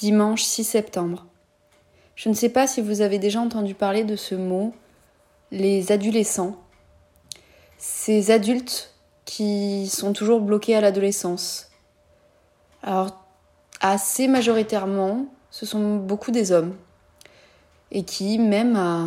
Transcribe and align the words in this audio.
dimanche 0.00 0.44
6 0.44 0.64
septembre. 0.64 1.26
Je 2.16 2.30
ne 2.30 2.34
sais 2.34 2.48
pas 2.48 2.66
si 2.66 2.80
vous 2.80 3.02
avez 3.02 3.18
déjà 3.18 3.38
entendu 3.38 3.74
parler 3.74 4.02
de 4.02 4.16
ce 4.16 4.34
mot, 4.34 4.72
les 5.50 5.92
adolescents. 5.92 6.56
Ces 7.76 8.30
adultes 8.30 8.94
qui 9.26 9.88
sont 9.88 10.14
toujours 10.14 10.40
bloqués 10.40 10.74
à 10.74 10.80
l'adolescence. 10.80 11.68
Alors, 12.82 13.26
assez 13.82 14.26
majoritairement, 14.26 15.26
ce 15.50 15.66
sont 15.66 15.96
beaucoup 15.96 16.30
des 16.30 16.50
hommes. 16.50 16.74
Et 17.90 18.02
qui, 18.02 18.38
même 18.38 18.76
à 18.76 19.06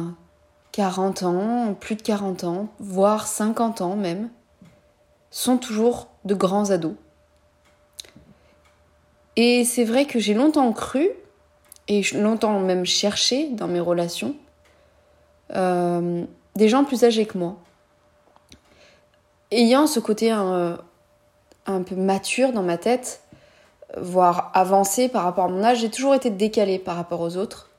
40 0.73 1.23
ans, 1.23 1.73
plus 1.73 1.95
de 1.95 2.03
40 2.03 2.43
ans, 2.43 2.67
voire 2.77 3.25
50 3.25 3.81
ans 3.81 3.95
même, 3.95 4.29
sont 5.31 5.57
toujours 5.57 6.09
de 6.23 6.35
grands 6.35 6.69
ados. 6.69 6.93
Et 9.35 9.65
c'est 9.65 9.83
vrai 9.83 10.05
que 10.05 10.19
j'ai 10.19 10.33
longtemps 10.33 10.71
cru, 10.73 11.09
et 11.87 12.01
longtemps 12.13 12.59
même 12.59 12.85
cherché 12.85 13.49
dans 13.49 13.67
mes 13.67 13.79
relations, 13.79 14.35
euh, 15.55 16.23
des 16.55 16.69
gens 16.69 16.83
plus 16.83 17.03
âgés 17.03 17.25
que 17.25 17.37
moi. 17.37 17.57
Ayant 19.51 19.87
ce 19.87 19.99
côté 19.99 20.31
un, 20.31 20.77
un 21.65 21.81
peu 21.83 21.95
mature 21.95 22.51
dans 22.51 22.63
ma 22.63 22.77
tête, 22.77 23.21
voire 23.97 24.51
avancé 24.53 25.09
par 25.09 25.23
rapport 25.23 25.45
à 25.45 25.49
mon 25.49 25.63
âge, 25.63 25.79
j'ai 25.79 25.89
toujours 25.89 26.15
été 26.15 26.29
décalée 26.29 26.79
par 26.79 26.95
rapport 26.95 27.21
aux 27.21 27.37
autres. 27.37 27.69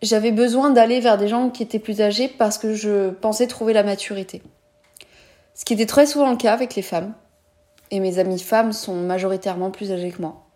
J'avais 0.00 0.32
besoin 0.32 0.70
d'aller 0.70 1.00
vers 1.00 1.16
des 1.16 1.28
gens 1.28 1.50
qui 1.50 1.62
étaient 1.62 1.78
plus 1.78 2.00
âgés 2.00 2.28
parce 2.28 2.58
que 2.58 2.74
je 2.74 3.10
pensais 3.10 3.46
trouver 3.46 3.72
la 3.72 3.84
maturité. 3.84 4.42
Ce 5.54 5.64
qui 5.64 5.74
était 5.74 5.86
très 5.86 6.06
souvent 6.06 6.30
le 6.30 6.36
cas 6.36 6.52
avec 6.52 6.74
les 6.74 6.82
femmes. 6.82 7.14
Et 7.92 8.00
mes 8.00 8.18
amies 8.18 8.40
femmes 8.40 8.72
sont 8.72 8.94
majoritairement 8.94 9.70
plus 9.70 9.92
âgées 9.92 10.10
que 10.10 10.22
moi. 10.22 10.46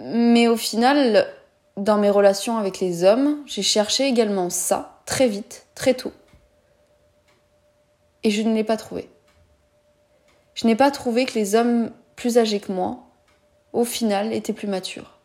Mais 0.00 0.48
au 0.48 0.56
final, 0.56 1.28
dans 1.76 1.98
mes 1.98 2.10
relations 2.10 2.56
avec 2.56 2.80
les 2.80 3.04
hommes, 3.04 3.42
j'ai 3.46 3.62
cherché 3.62 4.06
également 4.06 4.50
ça 4.50 5.02
très 5.04 5.28
vite, 5.28 5.66
très 5.74 5.94
tôt. 5.94 6.12
Et 8.24 8.30
je 8.30 8.42
ne 8.42 8.54
l'ai 8.54 8.64
pas 8.64 8.78
trouvé. 8.78 9.10
Je 10.54 10.66
n'ai 10.66 10.74
pas 10.74 10.90
trouvé 10.90 11.26
que 11.26 11.34
les 11.34 11.54
hommes 11.54 11.90
plus 12.16 12.38
âgés 12.38 12.60
que 12.60 12.72
moi, 12.72 13.00
au 13.74 13.84
final, 13.84 14.32
étaient 14.32 14.54
plus 14.54 14.68
matures. 14.68 15.18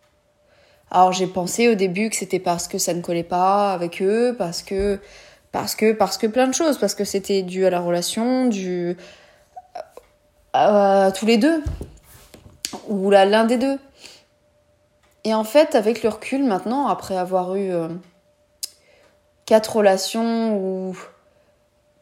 Alors 0.92 1.14
j'ai 1.14 1.28
pensé 1.28 1.70
au 1.70 1.76
début 1.76 2.10
que 2.10 2.18
c'était 2.18 2.40
parce 2.40 2.68
que 2.68 2.78
ça 2.78 2.94
ne 2.94 3.02
collait 3.02 3.24
pas 3.24 3.72
avec 3.72 4.02
eux, 4.02 4.36
parce 4.38 4.62
que 4.62 5.00
parce 5.54 5.74
que 5.74 5.94
parce 5.94 6.18
que 6.18 6.28
plein 6.28 6.48
de 6.48 6.54
choses, 6.54 6.78
parce 6.78 6.96
que 6.96 7.06
c'était 7.06 7.44
dû 7.44 7.66
à 7.66 7.70
la 7.70 7.80
relation, 7.80 8.48
dû 8.48 8.98
à, 10.54 11.12
tous 11.16 11.26
les 11.26 11.38
deux 11.38 11.64
ou 12.88 13.10
l'un 13.10 13.46
des 13.46 13.58
deux. 13.58 13.80
Et 15.24 15.34
en 15.34 15.44
fait, 15.44 15.76
avec 15.76 16.04
le 16.04 16.10
recul 16.10 16.44
maintenant, 16.44 16.88
après 16.88 17.16
avoir 17.16 17.56
eu 17.56 17.72
euh, 17.72 17.88
quatre 19.46 19.76
relations 19.78 20.58
où 20.58 20.98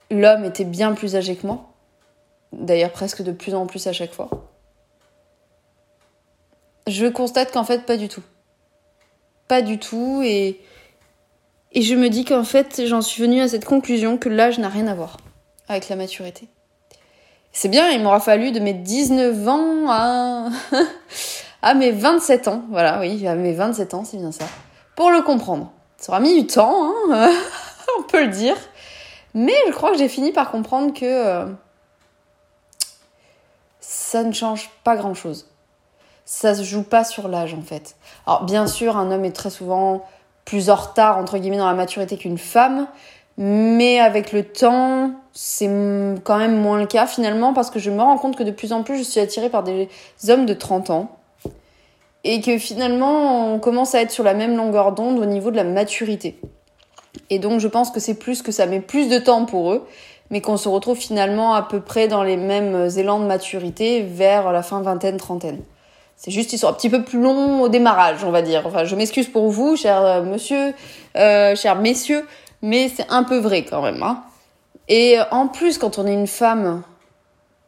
l'homme 0.10 0.46
était 0.46 0.64
bien 0.64 0.94
plus 0.94 1.16
âgé 1.16 1.36
que 1.36 1.46
moi, 1.46 1.74
d'ailleurs 2.54 2.92
presque 2.92 3.22
de 3.22 3.32
plus 3.32 3.54
en 3.56 3.66
plus 3.66 3.88
à 3.88 3.94
chaque 3.94 4.14
fois, 4.14 4.30
je 6.88 7.08
constate 7.08 7.52
qu'en 7.52 7.64
fait, 7.64 7.86
pas 7.86 7.98
du 7.98 8.08
tout. 8.08 8.24
Pas 9.48 9.62
du 9.62 9.80
tout, 9.80 10.22
et, 10.24 10.62
et 11.72 11.82
je 11.82 11.96
me 11.96 12.10
dis 12.10 12.24
qu'en 12.24 12.44
fait, 12.44 12.86
j'en 12.86 13.02
suis 13.02 13.22
venue 13.22 13.42
à 13.42 13.48
cette 13.48 13.66
conclusion 13.66 14.18
que 14.18 14.30
l'âge 14.30 14.60
n'a 14.60 14.70
rien 14.70 14.88
à 14.88 14.96
voir 14.96 15.18
avec 15.68 15.90
la 15.90 15.96
maturité. 15.96 16.48
C'est 17.52 17.70
bien, 17.70 17.90
il 17.90 18.02
m'aura 18.02 18.20
fallu 18.20 18.52
de 18.52 18.60
mes 18.60 18.74
19 18.74 19.48
ans 19.48 19.90
à 21.62 21.74
mes 21.76 21.92
27 21.92 22.48
ans, 22.48 22.64
voilà, 22.70 23.00
oui, 23.00 23.28
à 23.28 23.36
mes 23.36 23.54
27 23.54 23.94
ans, 23.94 24.04
c'est 24.06 24.18
bien 24.18 24.32
ça, 24.32 24.46
pour 24.96 25.12
le 25.12 25.22
comprendre. 25.22 25.72
Ça 25.98 26.12
aura 26.14 26.22
mis 26.22 26.42
du 26.42 26.48
temps, 26.48 26.94
hein, 27.12 27.32
on 28.00 28.04
peut 28.04 28.24
le 28.24 28.30
dire. 28.30 28.56
Mais 29.34 29.56
je 29.68 29.74
crois 29.74 29.92
que 29.92 29.98
j'ai 29.98 30.08
fini 30.08 30.32
par 30.32 30.52
comprendre 30.52 30.94
que 30.94 31.06
euh, 31.06 31.46
ça 33.80 34.24
ne 34.24 34.32
change 34.32 34.70
pas 34.84 34.96
grand-chose. 34.96 35.48
Ça 36.26 36.56
se 36.56 36.64
joue 36.64 36.84
pas 36.84 37.04
sur 37.04 37.28
l'âge, 37.28 37.54
en 37.54 37.62
fait. 37.62 37.96
Alors, 38.26 38.44
bien 38.44 38.68
sûr, 38.68 38.98
un 38.98 39.12
homme 39.12 39.26
est 39.26 39.36
très 39.36 39.50
souvent 39.50 40.06
plus 40.46 40.70
en 40.70 40.76
retard, 40.76 41.18
entre 41.18 41.38
guillemets, 41.38 41.58
dans 41.58 41.68
la 41.68 41.74
maturité 41.74 42.18
qu'une 42.18 42.38
femme. 42.38 42.88
Mais 43.42 44.02
avec 44.02 44.34
le 44.34 44.44
temps, 44.44 45.12
c'est 45.32 45.70
quand 46.26 46.38
même 46.38 46.58
moins 46.58 46.78
le 46.78 46.86
cas 46.86 47.08
finalement 47.08 47.54
parce 47.54 47.72
que 47.72 47.80
je 47.80 47.90
me 47.90 48.02
rends 48.02 48.18
compte 48.18 48.36
que 48.36 48.44
de 48.44 48.52
plus 48.52 48.74
en 48.74 48.84
plus 48.84 48.98
je 48.98 49.04
suis 49.04 49.22
attirée 49.22 49.48
par 49.48 49.64
des 49.64 49.88
hommes 50.28 50.46
de 50.46 50.54
30 50.54 50.90
ans 50.90 51.18
et 52.26 52.42
que 52.42 52.58
finalement 52.58 53.54
on 53.54 53.60
commence 53.60 53.96
à 53.96 54.02
être 54.02 54.12
sur 54.12 54.26
la 54.26 54.34
même 54.34 54.58
longueur 54.58 54.92
d'onde 54.92 55.20
au 55.20 55.26
niveau 55.26 55.52
de 55.52 55.56
la 55.56 55.64
maturité. 55.64 56.38
Et 57.30 57.40
donc 57.40 57.62
je 57.62 57.70
pense 57.70 57.92
que 57.92 58.02
c'est 58.02 58.16
plus 58.16 58.42
que 58.42 58.52
ça 58.52 58.66
met 58.66 58.82
plus 58.82 59.08
de 59.08 59.20
temps 59.20 59.46
pour 59.46 59.72
eux, 59.72 59.88
mais 60.32 60.42
qu'on 60.42 60.58
se 60.58 60.68
retrouve 60.68 60.98
finalement 60.98 61.54
à 61.54 61.62
peu 61.62 61.80
près 61.80 62.10
dans 62.10 62.24
les 62.24 62.36
mêmes 62.36 62.90
élans 62.98 63.22
de 63.22 63.26
maturité 63.26 64.02
vers 64.02 64.52
la 64.52 64.64
fin 64.64 64.82
vingtaine, 64.82 65.16
trentaine. 65.16 65.62
C'est 66.18 66.32
juste 66.32 66.52
ils 66.52 66.58
sont 66.58 66.68
un 66.68 66.74
petit 66.74 66.90
peu 66.90 67.06
plus 67.06 67.22
longs 67.22 67.62
au 67.62 67.70
démarrage, 67.70 68.26
on 68.26 68.32
va 68.32 68.42
dire. 68.42 68.64
Enfin, 68.66 68.84
je 68.84 68.94
m'excuse 68.98 69.30
pour 69.30 69.50
vous, 69.50 69.78
cher 69.78 70.04
euh, 70.04 70.22
monsieur, 70.22 70.74
euh, 71.16 71.56
chers 71.56 71.78
messieurs, 71.78 72.26
mais 72.62 72.90
c'est 72.90 73.10
un 73.10 73.24
peu 73.24 73.38
vrai 73.38 73.64
quand 73.64 73.82
même. 73.82 74.04
Hein. 74.04 74.24
Et 74.88 75.18
en 75.32 75.48
plus, 75.48 75.78
quand 75.78 76.00
on 76.00 76.08
est 76.08 76.14
une 76.14 76.28
femme, 76.28 76.82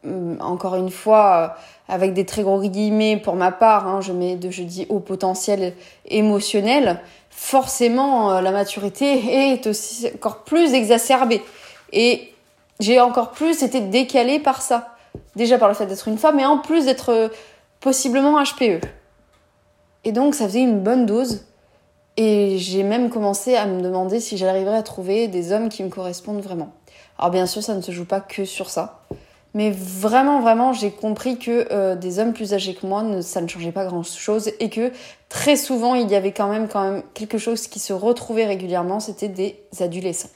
hum, 0.03 0.38
encore 0.41 0.75
une 0.75 0.90
fois, 0.90 1.56
avec 1.88 2.13
des 2.13 2.25
très 2.25 2.44
gros 2.44 2.62
guillemets 2.62 3.18
pour 3.18 3.35
ma 3.35 3.51
part, 3.51 3.88
hein, 3.88 4.01
je 4.01 4.12
mets 4.13 4.35
de 4.35 4.50
je 4.50 4.63
dis 4.63 4.85
au 4.90 5.00
potentiel 5.00 5.74
émotionnel, 6.06 7.01
forcément 7.30 8.31
euh, 8.31 8.41
la 8.41 8.51
maturité 8.51 9.51
est 9.53 9.68
aussi 9.68 10.09
encore 10.16 10.44
plus 10.44 10.74
exacerbée. 10.74 11.41
Et 11.94 12.34
j'ai 12.80 13.00
encore 13.00 13.31
plus 13.31 13.62
été 13.62 13.81
décalée 13.81 14.40
par 14.40 14.62
ça. 14.62 14.96
Déjà 15.35 15.57
par 15.57 15.68
le 15.68 15.75
fait 15.75 15.85
d'être 15.85 16.07
une 16.07 16.18
femme, 16.18 16.38
mais 16.38 16.46
en 16.46 16.57
plus 16.57 16.85
d'être 16.85 17.09
euh, 17.09 17.28
possiblement 17.80 18.41
HPE. 18.41 18.81
Et 20.03 20.12
donc 20.12 20.34
ça 20.34 20.46
faisait 20.46 20.62
une 20.62 20.80
bonne 20.80 21.06
dose. 21.06 21.46
Et 22.18 22.58
j'ai 22.58 22.84
même 22.84 23.10
commencé 23.10 23.56
à 23.56 23.66
me 23.66 23.82
demander 23.82 24.20
si 24.20 24.38
j'arriverais 24.38 24.78
à 24.78 24.84
trouver 24.84 25.28
des 25.28 25.52
hommes 25.52 25.70
qui 25.70 25.84
me 25.84 25.90
correspondent 25.90 26.42
vraiment. 26.42 26.74
Alors 27.18 27.32
bien 27.32 27.46
sûr, 27.46 27.64
ça 27.64 27.74
ne 27.74 27.82
se 27.82 27.92
joue 27.92 28.06
pas 28.06 28.20
que 28.20 28.46
sur 28.46 28.70
ça. 28.70 29.04
Mais 29.54 29.70
vraiment, 29.70 30.40
vraiment, 30.40 30.72
j'ai 30.72 30.92
compris 30.92 31.38
que 31.38 31.68
euh, 31.72 31.96
des 31.96 32.20
hommes 32.20 32.34
plus 32.34 32.54
âgés 32.54 32.74
que 32.74 32.86
moi, 32.86 33.22
ça 33.22 33.42
ne 33.42 33.48
changeait 33.48 33.74
pas 33.74 33.86
grand-chose 33.86 34.52
et 34.60 34.70
que 34.70 34.92
très 35.28 35.58
souvent, 35.58 35.94
il 35.94 36.10
y 36.10 36.16
avait 36.16 36.32
quand 36.32 36.48
même, 36.48 36.68
quand 36.70 36.84
même 36.84 37.04
quelque 37.14 37.38
chose 37.38 37.68
qui 37.68 37.80
se 37.80 37.92
retrouvait 37.92 38.46
régulièrement, 38.46 39.00
c'était 39.00 39.28
des 39.28 39.60
adolescents. 39.80 40.30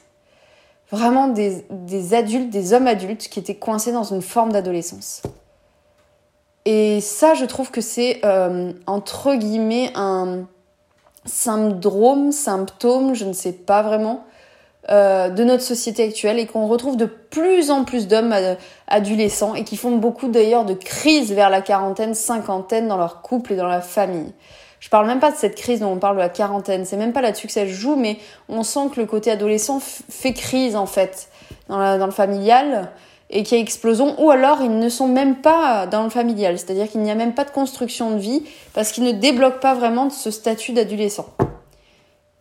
Vraiment 0.90 1.28
des, 1.28 1.64
des 1.70 2.14
adultes, 2.14 2.50
des 2.50 2.74
hommes 2.74 2.86
adultes 2.86 3.28
qui 3.28 3.38
étaient 3.38 3.56
coincés 3.56 3.90
dans 3.90 4.04
une 4.04 4.22
forme 4.22 4.52
d'adolescence. 4.52 5.22
Et 6.66 7.00
ça, 7.00 7.34
je 7.34 7.44
trouve 7.44 7.70
que 7.70 7.80
c'est, 7.80 8.20
euh, 8.24 8.72
entre 8.86 9.34
guillemets, 9.34 9.92
un 9.94 10.46
syndrome, 11.26 12.32
symptôme, 12.32 13.14
je 13.14 13.24
ne 13.24 13.32
sais 13.32 13.52
pas 13.52 13.82
vraiment, 13.82 14.24
euh, 14.88 15.28
de 15.28 15.42
notre 15.44 15.62
société 15.62 16.04
actuelle 16.04 16.38
et 16.38 16.46
qu'on 16.46 16.66
retrouve 16.68 16.96
de 16.96 17.06
plus 17.06 17.70
en 17.70 17.84
plus 17.84 18.06
d'hommes 18.06 18.34
adolescents 18.86 19.54
et 19.54 19.64
qui 19.64 19.76
font 19.76 19.96
beaucoup 19.96 20.28
d'ailleurs 20.28 20.64
de 20.64 20.74
crises 20.74 21.32
vers 21.32 21.50
la 21.50 21.60
quarantaine, 21.60 22.14
cinquantaine 22.14 22.86
dans 22.86 22.96
leur 22.96 23.20
couple 23.22 23.54
et 23.54 23.56
dans 23.56 23.66
la 23.66 23.80
famille. 23.80 24.32
Je 24.78 24.88
parle 24.88 25.06
même 25.06 25.18
pas 25.18 25.32
de 25.32 25.36
cette 25.36 25.56
crise 25.56 25.80
dont 25.80 25.90
on 25.90 25.98
parle 25.98 26.16
de 26.16 26.20
la 26.20 26.28
quarantaine, 26.28 26.84
c'est 26.84 26.96
même 26.96 27.12
pas 27.12 27.22
là-dessus 27.22 27.48
que 27.48 27.52
ça 27.52 27.66
joue, 27.66 27.96
mais 27.96 28.18
on 28.48 28.62
sent 28.62 28.90
que 28.94 29.00
le 29.00 29.06
côté 29.06 29.30
adolescent 29.30 29.80
fait 29.80 30.34
crise 30.34 30.76
en 30.76 30.86
fait 30.86 31.28
dans 31.68 32.06
le 32.06 32.12
familial 32.12 32.92
et 33.30 33.42
qu'il 33.42 33.56
y 33.56 33.60
a 33.60 33.62
explosion, 33.62 34.14
ou 34.22 34.30
alors 34.30 34.60
ils 34.60 34.78
ne 34.78 34.88
sont 34.88 35.08
même 35.08 35.36
pas 35.36 35.86
dans 35.86 36.04
le 36.04 36.10
familial, 36.10 36.58
c'est-à-dire 36.58 36.88
qu'il 36.88 37.00
n'y 37.00 37.10
a 37.10 37.14
même 37.14 37.34
pas 37.34 37.44
de 37.44 37.50
construction 37.50 38.12
de 38.12 38.18
vie 38.18 38.44
parce 38.72 38.92
qu'ils 38.92 39.04
ne 39.04 39.12
débloquent 39.12 39.60
pas 39.60 39.74
vraiment 39.74 40.10
ce 40.10 40.30
statut 40.30 40.72
d'adolescent. 40.72 41.26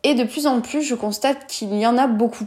Et 0.04 0.14
de 0.14 0.24
plus 0.24 0.46
en 0.46 0.62
plus, 0.62 0.84
je 0.84 0.94
constate 0.94 1.48
qu'il 1.48 1.74
y 1.74 1.88
en 1.88 1.98
a 1.98 2.06
beaucoup. 2.06 2.46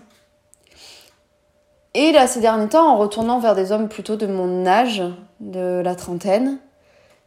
Et 1.95 2.13
là, 2.13 2.29
ces 2.29 2.41
derniers 2.41 2.69
temps, 2.69 2.93
en 2.93 2.97
retournant 2.97 3.41
vers 3.41 3.57
des 3.57 3.73
hommes 3.73 3.89
plutôt 3.89 4.15
de 4.15 4.27
mon 4.27 4.67
âge, 4.67 5.03
de 5.41 5.83
la 5.85 5.97
trentaine, 5.97 6.59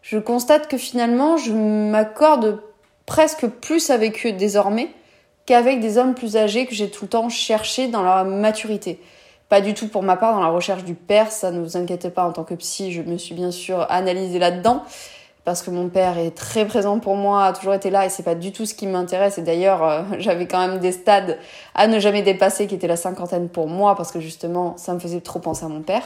je 0.01 0.17
constate 0.17 0.69
que 0.69 0.77
finalement, 0.77 1.35
je 1.35 1.51
m'accorde 1.51 2.61
presque 3.05 3.47
plus 3.47 3.89
avec 3.89 4.25
eux 4.25 4.31
désormais 4.31 4.89
qu'avec 5.45 5.81
des 5.81 5.97
hommes 5.97 6.13
plus 6.13 6.37
âgés 6.37 6.65
que 6.65 6.73
j'ai 6.73 6.89
tout 6.89 7.05
le 7.05 7.09
temps 7.09 7.27
cherché 7.27 7.87
dans 7.87 8.01
leur 8.01 8.23
maturité. 8.23 9.01
Pas 9.51 9.59
du 9.59 9.73
tout 9.73 9.89
pour 9.89 10.01
ma 10.01 10.15
part 10.15 10.33
dans 10.33 10.39
la 10.39 10.47
recherche 10.47 10.85
du 10.85 10.93
père, 10.93 11.29
ça 11.29 11.51
ne 11.51 11.59
vous 11.59 11.75
inquiétez 11.75 12.09
pas 12.09 12.23
en 12.23 12.31
tant 12.31 12.45
que 12.45 12.53
psy, 12.53 12.93
je 12.93 13.01
me 13.01 13.17
suis 13.17 13.35
bien 13.35 13.51
sûr 13.51 13.85
analysée 13.89 14.39
là-dedans, 14.39 14.81
parce 15.43 15.61
que 15.61 15.69
mon 15.69 15.89
père 15.89 16.17
est 16.17 16.31
très 16.31 16.65
présent 16.65 16.99
pour 16.99 17.17
moi, 17.17 17.47
a 17.47 17.51
toujours 17.51 17.73
été 17.73 17.89
là 17.89 18.05
et 18.05 18.09
c'est 18.09 18.23
pas 18.23 18.33
du 18.33 18.53
tout 18.53 18.65
ce 18.65 18.73
qui 18.73 18.87
m'intéresse. 18.87 19.39
Et 19.39 19.41
d'ailleurs, 19.41 19.83
euh, 19.83 20.03
j'avais 20.19 20.47
quand 20.47 20.65
même 20.65 20.79
des 20.79 20.93
stades 20.93 21.37
à 21.75 21.87
ne 21.87 21.99
jamais 21.99 22.21
dépasser 22.21 22.65
qui 22.65 22.75
étaient 22.75 22.87
la 22.87 22.95
cinquantaine 22.95 23.49
pour 23.49 23.67
moi 23.67 23.97
parce 23.97 24.13
que 24.13 24.21
justement, 24.21 24.77
ça 24.77 24.93
me 24.93 24.99
faisait 24.99 25.19
trop 25.19 25.39
penser 25.39 25.65
à 25.65 25.67
mon 25.67 25.81
père. 25.81 26.05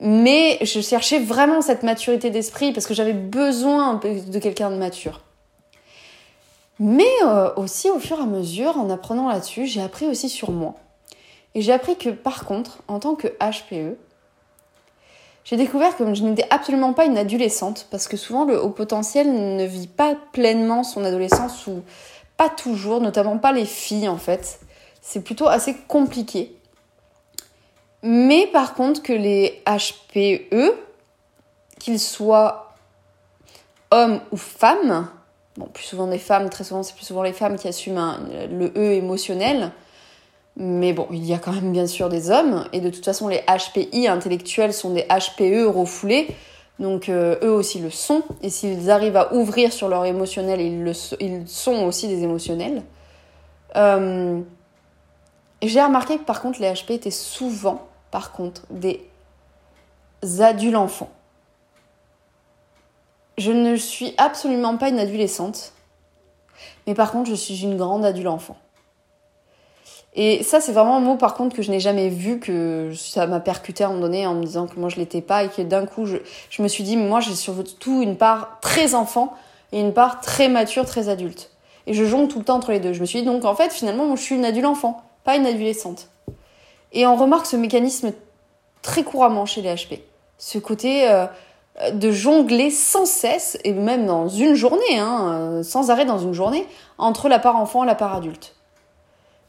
Mais 0.00 0.58
je 0.60 0.82
cherchais 0.82 1.20
vraiment 1.20 1.62
cette 1.62 1.82
maturité 1.82 2.28
d'esprit 2.28 2.74
parce 2.74 2.86
que 2.86 2.92
j'avais 2.92 3.14
besoin 3.14 3.94
de 3.94 4.38
quelqu'un 4.38 4.70
de 4.70 4.76
mature. 4.76 5.22
Mais 6.78 7.08
euh, 7.24 7.54
aussi 7.56 7.90
au 7.90 7.98
fur 7.98 8.18
et 8.18 8.22
à 8.22 8.26
mesure, 8.26 8.76
en 8.76 8.90
apprenant 8.90 9.30
là-dessus, 9.30 9.64
j'ai 9.64 9.80
appris 9.80 10.06
aussi 10.06 10.28
sur 10.28 10.50
moi. 10.50 10.74
Et 11.54 11.62
j'ai 11.62 11.72
appris 11.72 11.96
que 11.96 12.10
par 12.10 12.44
contre, 12.44 12.78
en 12.88 12.98
tant 12.98 13.14
que 13.14 13.28
HPE, 13.28 13.96
j'ai 15.44 15.56
découvert 15.56 15.96
que 15.96 16.14
je 16.14 16.22
n'étais 16.22 16.46
absolument 16.50 16.94
pas 16.94 17.04
une 17.04 17.18
adolescente, 17.18 17.86
parce 17.90 18.08
que 18.08 18.16
souvent 18.16 18.44
le 18.44 18.60
haut 18.60 18.70
potentiel 18.70 19.56
ne 19.56 19.64
vit 19.64 19.86
pas 19.86 20.16
pleinement 20.32 20.82
son 20.82 21.04
adolescence, 21.04 21.66
ou 21.66 21.82
pas 22.36 22.48
toujours, 22.48 23.00
notamment 23.00 23.38
pas 23.38 23.52
les 23.52 23.66
filles 23.66 24.08
en 24.08 24.16
fait. 24.16 24.60
C'est 25.02 25.20
plutôt 25.20 25.46
assez 25.46 25.74
compliqué. 25.86 26.56
Mais 28.02 28.46
par 28.46 28.74
contre 28.74 29.02
que 29.02 29.12
les 29.12 29.62
HPE, 29.66 30.74
qu'ils 31.78 32.00
soient 32.00 32.74
hommes 33.90 34.20
ou 34.32 34.36
femmes, 34.36 35.08
bon 35.56 35.66
plus 35.66 35.84
souvent 35.84 36.06
des 36.06 36.18
femmes, 36.18 36.48
très 36.48 36.64
souvent 36.64 36.82
c'est 36.82 36.94
plus 36.94 37.04
souvent 37.04 37.22
les 37.22 37.34
femmes 37.34 37.56
qui 37.56 37.68
assument 37.68 38.18
le 38.50 38.72
E 38.76 38.94
émotionnel, 38.94 39.72
mais 40.56 40.92
bon, 40.92 41.08
il 41.10 41.24
y 41.24 41.34
a 41.34 41.38
quand 41.38 41.52
même 41.52 41.72
bien 41.72 41.86
sûr 41.86 42.08
des 42.08 42.30
hommes, 42.30 42.66
et 42.72 42.80
de 42.80 42.90
toute 42.90 43.04
façon, 43.04 43.28
les 43.28 43.42
HPI 43.42 44.06
intellectuels 44.06 44.72
sont 44.72 44.90
des 44.90 45.02
HPE 45.02 45.66
refoulés, 45.66 46.28
donc 46.78 47.08
euh, 47.08 47.36
eux 47.42 47.50
aussi 47.50 47.80
le 47.80 47.90
sont, 47.90 48.22
et 48.42 48.50
s'ils 48.50 48.90
arrivent 48.90 49.16
à 49.16 49.34
ouvrir 49.34 49.72
sur 49.72 49.88
leur 49.88 50.04
émotionnel, 50.04 50.60
ils, 50.60 50.84
le, 50.84 50.92
sont 51.46 51.84
aussi 51.84 52.06
des 52.06 52.22
émotionnels. 52.22 52.82
Euh, 53.76 54.40
j'ai 55.62 55.82
remarqué 55.82 56.18
que 56.18 56.24
par 56.24 56.40
contre, 56.40 56.60
les 56.60 56.68
HP 56.68 56.92
étaient 56.92 57.10
souvent, 57.10 57.88
par 58.10 58.32
contre, 58.32 58.62
des 58.70 59.00
adultes 60.40 60.76
enfants. 60.76 61.10
Je 63.38 63.50
ne 63.50 63.74
suis 63.74 64.14
absolument 64.18 64.76
pas 64.76 64.88
une 64.88 65.00
adolescente, 65.00 65.72
mais 66.86 66.94
par 66.94 67.10
contre, 67.10 67.28
je 67.28 67.34
suis 67.34 67.62
une 67.62 67.76
grande 67.76 68.04
adulte 68.04 68.28
enfant. 68.28 68.56
Et 70.16 70.44
ça, 70.44 70.60
c'est 70.60 70.72
vraiment 70.72 70.96
un 70.96 71.00
mot 71.00 71.16
par 71.16 71.34
contre 71.34 71.56
que 71.56 71.62
je 71.62 71.70
n'ai 71.70 71.80
jamais 71.80 72.08
vu, 72.08 72.38
que 72.38 72.92
ça 72.94 73.26
m'a 73.26 73.40
percuté 73.40 73.82
à 73.82 73.88
un 73.88 73.90
moment 73.90 74.02
donné 74.02 74.26
en 74.26 74.34
me 74.34 74.44
disant 74.44 74.66
que 74.66 74.78
moi 74.78 74.88
je 74.88 74.96
l'étais 74.96 75.20
pas 75.20 75.42
et 75.44 75.48
que 75.48 75.62
d'un 75.62 75.86
coup 75.86 76.06
je, 76.06 76.62
me 76.62 76.68
suis 76.68 76.84
dit, 76.84 76.96
moi 76.96 77.20
j'ai 77.20 77.34
surtout 77.34 78.00
une 78.00 78.16
part 78.16 78.58
très 78.60 78.94
enfant 78.94 79.34
et 79.72 79.80
une 79.80 79.92
part 79.92 80.20
très 80.20 80.48
mature, 80.48 80.86
très 80.86 81.08
adulte. 81.08 81.50
Et 81.86 81.94
je 81.94 82.04
jongle 82.04 82.28
tout 82.28 82.38
le 82.38 82.44
temps 82.44 82.56
entre 82.56 82.70
les 82.70 82.80
deux. 82.80 82.92
Je 82.92 83.00
me 83.00 83.06
suis 83.06 83.20
dit, 83.20 83.26
donc 83.26 83.44
en 83.44 83.54
fait, 83.54 83.72
finalement, 83.72 84.06
moi 84.06 84.16
je 84.16 84.22
suis 84.22 84.36
une 84.36 84.44
adulte 84.44 84.66
enfant, 84.66 85.02
pas 85.24 85.36
une 85.36 85.46
adolescente. 85.46 86.08
Et 86.92 87.06
on 87.06 87.16
remarque 87.16 87.46
ce 87.46 87.56
mécanisme 87.56 88.12
très 88.82 89.02
couramment 89.02 89.46
chez 89.46 89.62
les 89.62 89.74
HP. 89.74 90.00
Ce 90.38 90.58
côté 90.58 91.10
euh, 91.10 91.26
de 91.92 92.12
jongler 92.12 92.70
sans 92.70 93.04
cesse, 93.04 93.58
et 93.64 93.72
même 93.72 94.06
dans 94.06 94.28
une 94.28 94.54
journée, 94.54 94.98
hein, 94.98 95.32
euh, 95.32 95.62
sans 95.64 95.90
arrêt 95.90 96.04
dans 96.04 96.18
une 96.18 96.32
journée, 96.34 96.66
entre 96.98 97.28
la 97.28 97.40
part 97.40 97.56
enfant 97.56 97.82
et 97.82 97.86
la 97.86 97.96
part 97.96 98.14
adulte. 98.14 98.54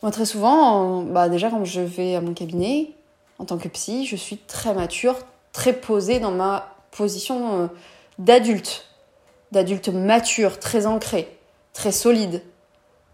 Moi, 0.02 0.12
très 0.12 0.26
souvent, 0.26 1.02
bah, 1.02 1.30
déjà, 1.30 1.50
quand 1.50 1.66
je 1.66 1.82
vais 1.82 2.16
à 2.16 2.22
mon 2.22 2.34
cabinet, 2.34 2.92
en 3.40 3.46
tant 3.46 3.58
que 3.58 3.68
psy, 3.68 4.06
je 4.06 4.16
suis 4.16 4.38
très 4.38 4.74
mature, 4.74 5.16
très 5.52 5.74
posée 5.74 6.20
dans 6.20 6.32
ma 6.32 6.76
position 6.92 7.64
euh, 7.64 7.68
d'adulte, 8.20 8.86
d'adulte 9.52 9.90
mature, 9.90 10.60
très 10.60 10.86
ancrée, 10.86 11.28
très 11.74 11.92
solide. 11.92 12.42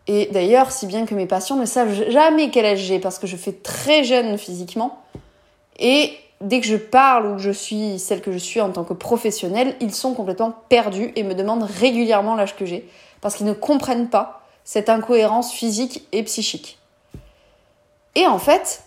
Et 0.08 0.28
d'ailleurs, 0.32 0.72
si 0.72 0.88
bien 0.88 1.06
que 1.06 1.16
mes 1.16 1.28
patients 1.28 1.56
ne 1.56 1.66
savent 1.66 2.10
jamais 2.10 2.50
quel 2.50 2.66
âge 2.66 2.80
j'ai, 2.80 3.00
parce 3.00 3.20
que 3.20 3.28
je 3.28 3.38
fais 3.38 3.54
très 3.54 4.04
jeune 4.04 4.38
physiquement, 4.38 5.04
et 5.80 6.14
dès 6.42 6.60
que 6.60 6.68
je 6.68 6.76
parle 6.76 7.28
ou 7.28 7.36
que 7.36 7.42
je 7.42 7.52
suis 7.52 8.00
celle 8.00 8.22
que 8.22 8.32
je 8.32 8.38
suis 8.38 8.62
en 8.62 8.72
tant 8.72 8.84
que 8.84 8.94
professionnelle, 8.94 9.76
ils 9.80 9.94
sont 9.94 10.14
complètement 10.14 10.54
perdus 10.70 11.12
et 11.16 11.24
me 11.24 11.34
demandent 11.34 11.64
régulièrement 11.64 12.36
l'âge 12.36 12.56
que 12.56 12.66
j'ai, 12.66 12.90
parce 13.22 13.36
qu'ils 13.36 13.46
ne 13.46 13.54
comprennent 13.54 14.10
pas 14.10 14.41
cette 14.64 14.90
incohérence 14.90 15.52
physique 15.52 16.08
et 16.12 16.24
psychique. 16.24 16.78
Et 18.16 18.28
en 18.28 18.40
fait, 18.40 18.84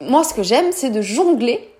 moi 0.00 0.24
ce 0.24 0.34
que 0.34 0.42
j'aime, 0.42 0.72
c'est 0.72 0.90
de 0.90 1.02
jongler 1.02 1.72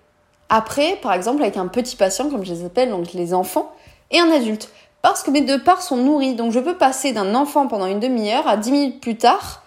après, 0.48 0.96
par 0.96 1.12
exemple, 1.12 1.42
avec 1.42 1.56
un 1.56 1.68
petit 1.68 1.96
patient, 1.96 2.30
comme 2.30 2.44
je 2.44 2.52
les 2.52 2.64
appelle, 2.64 2.90
donc 2.90 3.12
les 3.12 3.34
enfants, 3.34 3.72
et 4.10 4.18
un 4.18 4.30
adulte. 4.30 4.70
Parce 5.02 5.22
que 5.22 5.30
mes 5.30 5.42
deux 5.42 5.62
parts 5.62 5.82
sont 5.82 5.96
nourries. 5.96 6.34
Donc 6.34 6.52
je 6.52 6.60
peux 6.60 6.76
passer 6.76 7.12
d'un 7.12 7.34
enfant 7.34 7.66
pendant 7.66 7.86
une 7.86 8.00
demi-heure 8.00 8.48
à 8.48 8.56
dix 8.56 8.72
minutes 8.72 9.00
plus 9.00 9.16
tard, 9.16 9.62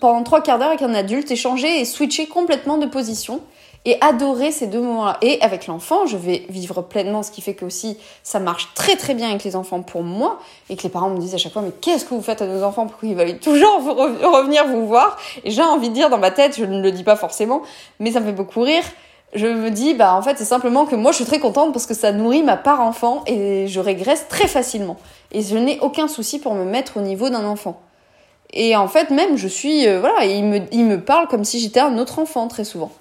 pendant 0.00 0.22
trois 0.22 0.40
quarts 0.40 0.58
d'heure 0.58 0.68
avec 0.68 0.82
un 0.82 0.94
adulte, 0.94 1.30
échanger 1.30 1.80
et 1.80 1.84
switcher 1.84 2.26
complètement 2.26 2.78
de 2.78 2.86
position 2.86 3.40
et 3.84 3.96
adorer 4.00 4.50
ces 4.50 4.66
deux 4.66 4.80
moments-là. 4.80 5.16
Et 5.22 5.40
avec 5.40 5.66
l'enfant, 5.66 6.04
je 6.06 6.16
vais 6.16 6.44
vivre 6.48 6.82
pleinement, 6.82 7.22
ce 7.22 7.30
qui 7.30 7.40
fait 7.40 7.54
que 7.54 7.64
aussi 7.64 7.96
ça 8.22 8.40
marche 8.40 8.68
très 8.74 8.96
très 8.96 9.14
bien 9.14 9.28
avec 9.28 9.44
les 9.44 9.56
enfants 9.56 9.82
pour 9.82 10.02
moi 10.02 10.40
et 10.68 10.76
que 10.76 10.82
les 10.82 10.88
parents 10.88 11.10
me 11.10 11.18
disent 11.18 11.34
à 11.34 11.38
chaque 11.38 11.52
fois 11.52 11.62
mais 11.62 11.72
qu'est-ce 11.80 12.04
que 12.04 12.14
vous 12.14 12.22
faites 12.22 12.42
à 12.42 12.46
nos 12.46 12.62
enfants? 12.64 12.86
Pour 12.86 13.00
qu'ils 13.00 13.14
veulent 13.14 13.38
toujours 13.38 13.80
revenir 13.84 14.66
vous 14.66 14.86
voir? 14.86 15.16
Et 15.44 15.50
j'ai 15.50 15.62
envie 15.62 15.88
de 15.88 15.94
dire 15.94 16.10
dans 16.10 16.18
ma 16.18 16.30
tête, 16.30 16.56
je 16.58 16.64
ne 16.64 16.82
le 16.82 16.90
dis 16.90 17.04
pas 17.04 17.16
forcément, 17.16 17.62
mais 18.00 18.12
ça 18.12 18.20
me 18.20 18.26
fait 18.26 18.32
beaucoup 18.32 18.60
rire. 18.60 18.84
Je 19.34 19.46
me 19.46 19.70
dis 19.70 19.94
bah 19.94 20.14
en 20.14 20.22
fait 20.22 20.36
c'est 20.38 20.44
simplement 20.44 20.86
que 20.86 20.96
moi 20.96 21.12
je 21.12 21.16
suis 21.16 21.26
très 21.26 21.38
contente 21.38 21.72
parce 21.72 21.86
que 21.86 21.94
ça 21.94 22.12
nourrit 22.12 22.42
ma 22.42 22.56
part 22.56 22.80
enfant 22.80 23.22
et 23.26 23.68
je 23.68 23.78
régresse 23.78 24.26
très 24.28 24.48
facilement 24.48 24.96
et 25.32 25.42
je 25.42 25.56
n'ai 25.56 25.78
aucun 25.80 26.08
souci 26.08 26.38
pour 26.38 26.54
me 26.54 26.64
mettre 26.64 26.96
au 26.96 27.00
niveau 27.00 27.28
d'un 27.28 27.44
enfant. 27.44 27.80
Et 28.52 28.76
en 28.76 28.88
fait 28.88 29.10
même 29.10 29.36
je 29.36 29.48
suis 29.48 29.86
euh, 29.86 30.00
voilà, 30.00 30.24
il 30.24 30.44
me 30.44 30.60
il 30.72 30.84
me 30.84 31.00
parle 31.00 31.28
comme 31.28 31.44
si 31.44 31.60
j'étais 31.60 31.80
un 31.80 31.98
autre 31.98 32.18
enfant 32.18 32.48
très 32.48 32.64
souvent. 32.64 32.92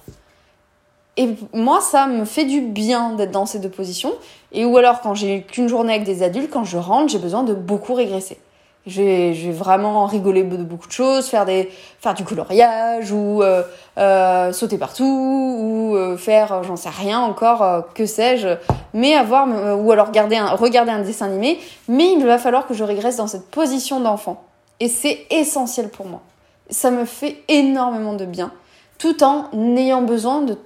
Et 1.18 1.30
moi, 1.52 1.82
ça 1.82 2.06
me 2.06 2.26
fait 2.26 2.46
du 2.46 2.62
bien 2.62 3.14
d'être 3.14 3.32
dans 3.32 3.48
ces 3.48 3.58
deux 3.58 3.70
positions. 3.70 4.14
Et 4.52 4.66
ou 4.66 4.78
alors, 4.78 5.02
quand 5.02 5.16
j'ai 5.16 5.42
qu'une 5.42 5.68
journée 5.68 5.96
avec 5.96 6.06
des 6.06 6.22
adultes, 6.22 6.52
quand 6.52 6.64
je 6.64 6.78
rentre, 6.78 7.12
j'ai 7.12 7.18
besoin 7.18 7.42
de 7.42 7.56
beaucoup 7.56 7.96
régresser. 7.96 8.38
Je 8.86 9.02
vais, 9.02 9.52
vraiment 9.52 10.06
rigoler 10.06 10.44
de 10.44 10.64
beaucoup 10.64 10.88
de 10.88 10.94
choses, 10.94 11.28
faire, 11.28 11.46
des, 11.46 11.70
faire 12.00 12.14
du 12.14 12.24
coloriage 12.24 13.12
ou 13.12 13.42
euh, 13.42 13.64
euh, 13.98 14.54
sauter 14.54 14.78
partout 14.78 15.04
ou 15.04 16.18
faire, 16.18 16.64
j'en 16.64 16.78
sais 16.78 16.88
rien 16.90 17.20
encore, 17.20 17.86
que 17.96 18.06
sais-je, 18.06 18.48
mais 18.94 19.16
avoir, 19.16 19.46
ou 19.78 19.92
alors 19.92 20.08
regarder 20.08 20.38
un, 20.38 20.52
regarder 20.52 20.92
un 20.92 21.02
dessin 21.02 21.26
animé. 21.26 21.60
Mais 21.90 22.14
il 22.14 22.26
va 22.26 22.38
falloir 22.38 22.66
que 22.66 22.74
je 22.74 22.84
régresse 22.86 23.18
dans 23.18 23.28
cette 23.28 23.50
position 23.50 24.00
d'enfant. 24.00 24.46
Et 24.80 24.88
c'est 24.88 25.26
essentiel 25.30 25.90
pour 25.90 26.06
moi. 26.06 26.22
Ça 26.70 26.92
me 26.92 27.06
fait 27.06 27.44
énormément 27.48 28.14
de 28.14 28.26
bien, 28.26 28.52
tout 28.98 29.24
en 29.24 29.50
ayant 29.76 30.02
besoin 30.02 30.42
de 30.42 30.58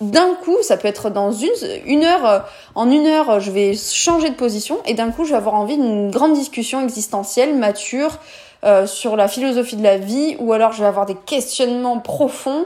d'un 0.00 0.34
coup, 0.34 0.56
ça 0.62 0.76
peut 0.76 0.86
être 0.86 1.10
dans 1.10 1.32
une, 1.32 1.50
une 1.84 2.04
heure, 2.04 2.24
euh, 2.24 2.38
en 2.76 2.88
une 2.88 3.06
heure, 3.06 3.40
je 3.40 3.50
vais 3.50 3.74
changer 3.74 4.30
de 4.30 4.36
position 4.36 4.78
et 4.86 4.94
d'un 4.94 5.10
coup, 5.10 5.24
je 5.24 5.30
vais 5.30 5.36
avoir 5.36 5.54
envie 5.54 5.76
d'une 5.76 6.10
grande 6.10 6.34
discussion 6.34 6.80
existentielle, 6.80 7.56
mature, 7.56 8.18
euh, 8.64 8.86
sur 8.86 9.16
la 9.16 9.28
philosophie 9.28 9.76
de 9.76 9.82
la 9.82 9.98
vie, 9.98 10.36
ou 10.38 10.52
alors 10.52 10.72
je 10.72 10.80
vais 10.80 10.88
avoir 10.88 11.06
des 11.06 11.14
questionnements 11.14 11.98
profonds 11.98 12.64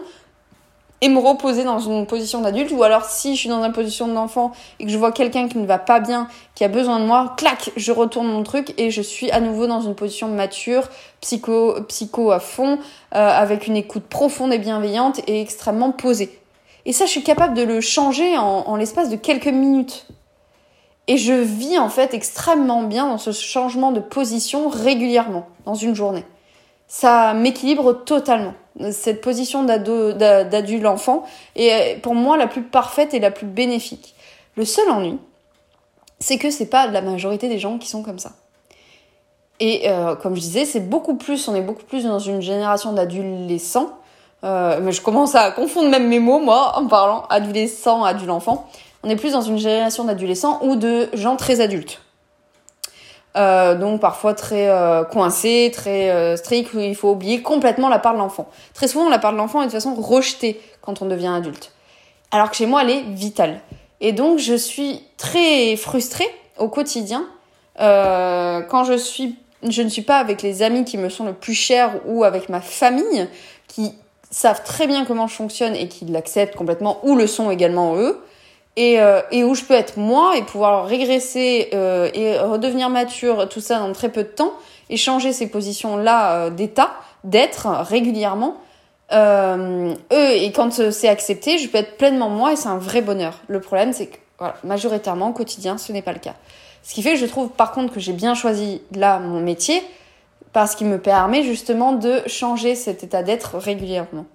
et 1.03 1.09
me 1.09 1.19
reposer 1.19 1.65
dans 1.65 1.81
une 1.81 2.07
position 2.07 2.41
d'adulte, 2.41 2.71
ou 2.71 2.85
alors 2.85 3.05
si 3.05 3.35
je 3.35 3.41
suis 3.41 3.49
dans 3.49 3.63
une 3.63 3.73
position 3.73 4.07
d'enfant 4.07 4.53
et 4.79 4.87
que 4.87 4.91
je 4.91 4.97
vois 4.97 5.11
quelqu'un 5.11 5.49
qui 5.49 5.59
ne 5.59 5.67
va 5.67 5.79
pas 5.79 5.99
bien, 5.99 6.29
qui 6.55 6.63
a 6.63 6.69
besoin 6.69 7.01
de 7.01 7.05
moi, 7.05 7.35
clac, 7.37 7.73
je 7.77 7.91
retourne 7.91 8.29
mon 8.29 8.45
truc 8.45 8.73
et 8.79 8.93
je 8.93 9.03
suis 9.03 9.29
à 9.33 9.41
nouveau 9.41 9.67
dans 9.67 9.81
une 9.81 9.97
position 9.97 10.29
mature, 10.29 10.89
psycho, 11.21 11.75
psycho 11.89 12.31
à 12.31 12.39
fond, 12.39 12.79
euh, 13.15 13.29
avec 13.29 13.67
une 13.67 13.77
écoute 13.77 14.05
profonde 14.05 14.53
et 14.53 14.59
bienveillante 14.59 15.21
et 15.27 15.41
extrêmement 15.41 15.91
posée. 15.91 16.39
Et 16.87 16.93
ça, 16.93 17.07
je 17.07 17.11
suis 17.11 17.25
capable 17.25 17.55
de 17.55 17.63
le 17.63 17.81
changer 17.81 18.39
en, 18.39 18.77
l'espace 18.77 19.09
de 19.09 19.17
quelques 19.17 19.49
minutes. 19.49 20.07
Et 21.09 21.17
je 21.17 21.33
vis 21.33 21.79
en 21.79 21.89
fait 21.89 22.15
extrêmement 22.15 22.85
bien 22.85 23.09
dans 23.09 23.19
ce 23.19 23.33
changement 23.33 23.91
de 23.91 24.01
position 24.01 24.69
régulièrement 24.69 25.49
dans 25.65 25.75
une 25.75 25.97
journée. 25.97 26.25
Ça 26.95 27.33
m'équilibre 27.33 28.05
totalement. 28.05 28.53
Cette 28.91 29.23
position 29.23 29.65
d'adulte 29.65 30.85
enfant 30.85 31.25
est 31.57 32.03
pour 32.03 32.15
moi 32.15 32.37
la 32.37 32.47
plus 32.47 32.61
parfaite 32.61 33.15
et 33.15 33.19
la 33.19 33.31
plus 33.31 33.47
bénéfique. 33.47 34.15
Le 34.57 34.67
seul 34.67 34.87
ennui, 34.91 35.19
c'est 36.21 36.37
que 36.37 36.51
c'est 36.51 36.67
pas 36.67 36.87
la 36.89 37.01
majorité 37.01 37.49
des 37.49 37.59
gens 37.59 37.79
qui 37.79 37.89
sont 37.89 38.03
comme 38.03 38.19
ça. 38.19 38.33
Et 39.59 39.89
euh, 39.89 40.15
comme 40.17 40.37
je 40.37 40.43
disais, 40.43 40.67
c'est 40.67 40.87
beaucoup 40.87 41.15
plus, 41.15 41.49
on 41.49 41.55
est 41.55 41.63
beaucoup 41.63 41.85
plus 41.85 42.05
dans 42.05 42.19
une 42.19 42.43
génération 42.43 42.93
d'adolescents 42.93 43.99
euh, 44.45 44.81
mais 44.83 44.93
je 44.93 45.01
commence 45.01 45.35
à 45.35 45.51
confondre 45.51 45.89
même 45.89 46.09
mes 46.09 46.19
mots, 46.19 46.41
moi, 46.41 46.77
en 46.77 46.89
parlant 46.89 47.25
adolescent, 47.31 48.05
adulte 48.05 48.31
enfant. 48.31 48.69
On 49.03 49.09
est 49.09 49.17
plus 49.17 49.33
dans 49.33 49.41
une 49.41 49.57
génération 49.57 50.05
d'adolescents 50.05 50.59
ou 50.63 50.77
de 50.77 51.09
gens 51.15 51.37
très 51.37 51.63
adultes. 51.63 52.02
Euh, 53.35 53.75
donc 53.75 54.01
parfois 54.01 54.35
très 54.35 54.69
euh, 54.69 55.05
coincés, 55.05 55.71
très 55.75 56.11
euh, 56.11 56.37
stricts, 56.37 56.75
où 56.75 56.81
il 56.81 56.95
faut 56.95 57.11
oublier 57.11 57.41
complètement 57.41 57.89
la 57.89 57.99
part 57.99 58.13
de 58.13 58.19
l'enfant. 58.19 58.49
Très 58.75 58.89
souvent, 58.89 59.09
la 59.09 59.19
part 59.19 59.33
de 59.33 59.39
l'enfant 59.39 59.63
est 59.63 59.67
de 59.67 59.73
façon 59.73 59.95
rejetée 59.95 60.61
quand 60.83 61.01
on 61.01 61.07
devient 61.07 61.33
adulte. 61.35 61.73
Alors 62.31 62.51
que 62.51 62.57
chez 62.57 62.67
moi, 62.67 62.83
elle 62.83 62.91
est 62.91 63.03
vitale. 63.03 63.61
Et 64.01 64.13
donc, 64.13 64.39
je 64.39 64.55
suis 64.55 65.03
très 65.17 65.77
frustrée 65.77 66.29
au 66.59 66.69
quotidien 66.69 67.27
euh, 67.81 68.61
quand 68.63 68.85
je 68.85 68.97
suis, 68.97 69.37
je 69.67 69.83
ne 69.83 69.89
suis 69.89 70.03
pas 70.03 70.19
avec 70.19 70.43
les 70.43 70.63
amis 70.63 70.85
qui 70.85 70.99
me 70.99 71.09
sont 71.09 71.25
le 71.25 71.33
plus 71.33 71.55
chers 71.55 71.93
ou 72.07 72.25
avec 72.25 72.49
ma 72.49 72.61
famille 72.61 73.29
qui 73.69 73.95
savent 74.31 74.63
très 74.63 74.87
bien 74.87 75.05
comment 75.05 75.27
je 75.27 75.35
fonctionne 75.35 75.75
et 75.75 75.89
qui 75.89 76.05
l'acceptent 76.07 76.57
complètement, 76.57 76.99
ou 77.03 77.17
le 77.17 77.27
sont 77.27 77.51
également 77.51 77.97
eux, 77.97 78.23
et, 78.77 79.01
euh, 79.01 79.21
et, 79.31 79.45
où 79.45 79.55
je 79.55 79.65
peux 79.65 79.75
être 79.75 79.99
moi 79.99 80.37
et 80.37 80.43
pouvoir 80.43 80.87
régresser 80.87 81.71
euh, 81.75 82.11
et 82.15 82.39
redevenir 82.39 82.89
mature, 82.89 83.49
tout 83.49 83.61
ça 83.61 83.79
dans 83.79 83.93
très 83.93 84.09
peu 84.09 84.23
de 84.23 84.29
temps, 84.29 84.53
et 84.89 84.97
changer 84.97 85.33
ces 85.33 85.49
positions-là 85.49 86.33
euh, 86.33 86.51
d'état, 86.51 86.91
d'être 87.25 87.67
régulièrement. 87.67 88.57
eux, 89.13 89.95
et 90.11 90.53
quand 90.53 90.91
c'est 90.91 91.09
accepté, 91.09 91.59
je 91.59 91.69
peux 91.69 91.79
être 91.79 91.97
pleinement 91.99 92.31
moi 92.31 92.53
et 92.53 92.57
c'est 92.57 92.69
un 92.69 92.79
vrai 92.79 93.03
bonheur. 93.03 93.41
Le 93.47 93.61
problème, 93.61 93.93
c'est 93.93 94.07
que 94.07 94.17
voilà, 94.39 94.57
majoritairement, 94.65 95.29
au 95.29 95.33
quotidien, 95.33 95.77
ce 95.77 95.93
n'est 95.93 96.03
pas 96.03 96.13
le 96.13 96.19
cas. 96.19 96.35
Ce 96.83 96.95
qui 96.95 97.03
fait 97.03 97.13
que 97.13 97.19
je 97.19 97.27
trouve 97.27 97.51
par 97.51 97.73
contre 97.73 97.93
que 97.93 98.01
j'ai 98.01 98.13
bien 98.13 98.35
choisi 98.35 98.81
là 98.93 99.19
mon 99.19 99.41
métier, 99.41 99.83
parce 100.53 100.75
qu'il 100.75 100.87
me 100.87 100.99
permet 100.99 101.43
justement 101.43 101.93
de 101.93 102.23
changer 102.27 102.75
cet 102.75 103.05
état 103.05 103.23
d'être 103.23 103.57
régulièrement. 103.57 104.27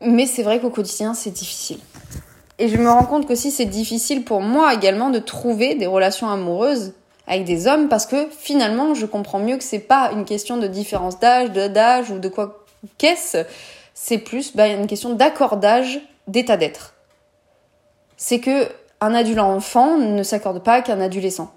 Mais 0.00 0.26
c'est 0.26 0.42
vrai 0.42 0.60
qu'au 0.60 0.70
quotidien, 0.70 1.14
c'est 1.14 1.30
difficile. 1.30 1.80
Et 2.58 2.68
je 2.68 2.76
me 2.76 2.90
rends 2.90 3.04
compte 3.04 3.26
que 3.26 3.34
si 3.34 3.50
c'est 3.50 3.66
difficile 3.66 4.24
pour 4.24 4.40
moi 4.40 4.74
également 4.74 5.10
de 5.10 5.18
trouver 5.18 5.74
des 5.74 5.86
relations 5.86 6.28
amoureuses 6.28 6.92
avec 7.26 7.44
des 7.44 7.66
hommes 7.66 7.88
parce 7.88 8.06
que 8.06 8.28
finalement, 8.30 8.94
je 8.94 9.06
comprends 9.06 9.38
mieux 9.38 9.56
que 9.56 9.64
c'est 9.64 9.78
pas 9.78 10.10
une 10.12 10.24
question 10.24 10.56
de 10.56 10.66
différence 10.66 11.20
d'âge, 11.20 11.50
d'âge 11.50 12.10
ou 12.10 12.18
de 12.18 12.28
quoi 12.28 12.64
qu'est-ce, 12.96 13.44
c'est 13.94 14.18
plus 14.18 14.56
bah, 14.56 14.68
une 14.68 14.86
question 14.86 15.14
d'accordage 15.14 16.00
d'état 16.26 16.56
d'être. 16.56 16.94
C'est 18.16 18.40
que 18.40 18.68
un 19.00 19.14
adulte 19.14 19.38
enfant 19.38 19.96
ne 19.96 20.22
s'accorde 20.22 20.62
pas 20.62 20.82
qu'un 20.82 21.00
adolescent. 21.00 21.52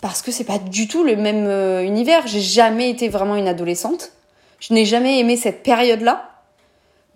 Parce 0.00 0.22
que 0.22 0.30
c'est 0.30 0.44
pas 0.44 0.58
du 0.58 0.86
tout 0.86 1.02
le 1.02 1.16
même 1.16 1.46
euh, 1.46 1.82
univers. 1.82 2.26
J'ai 2.26 2.40
jamais 2.40 2.90
été 2.90 3.08
vraiment 3.08 3.34
une 3.34 3.48
adolescente. 3.48 4.12
Je 4.60 4.74
n'ai 4.74 4.84
jamais 4.84 5.18
aimé 5.18 5.36
cette 5.36 5.62
période-là 5.62 6.35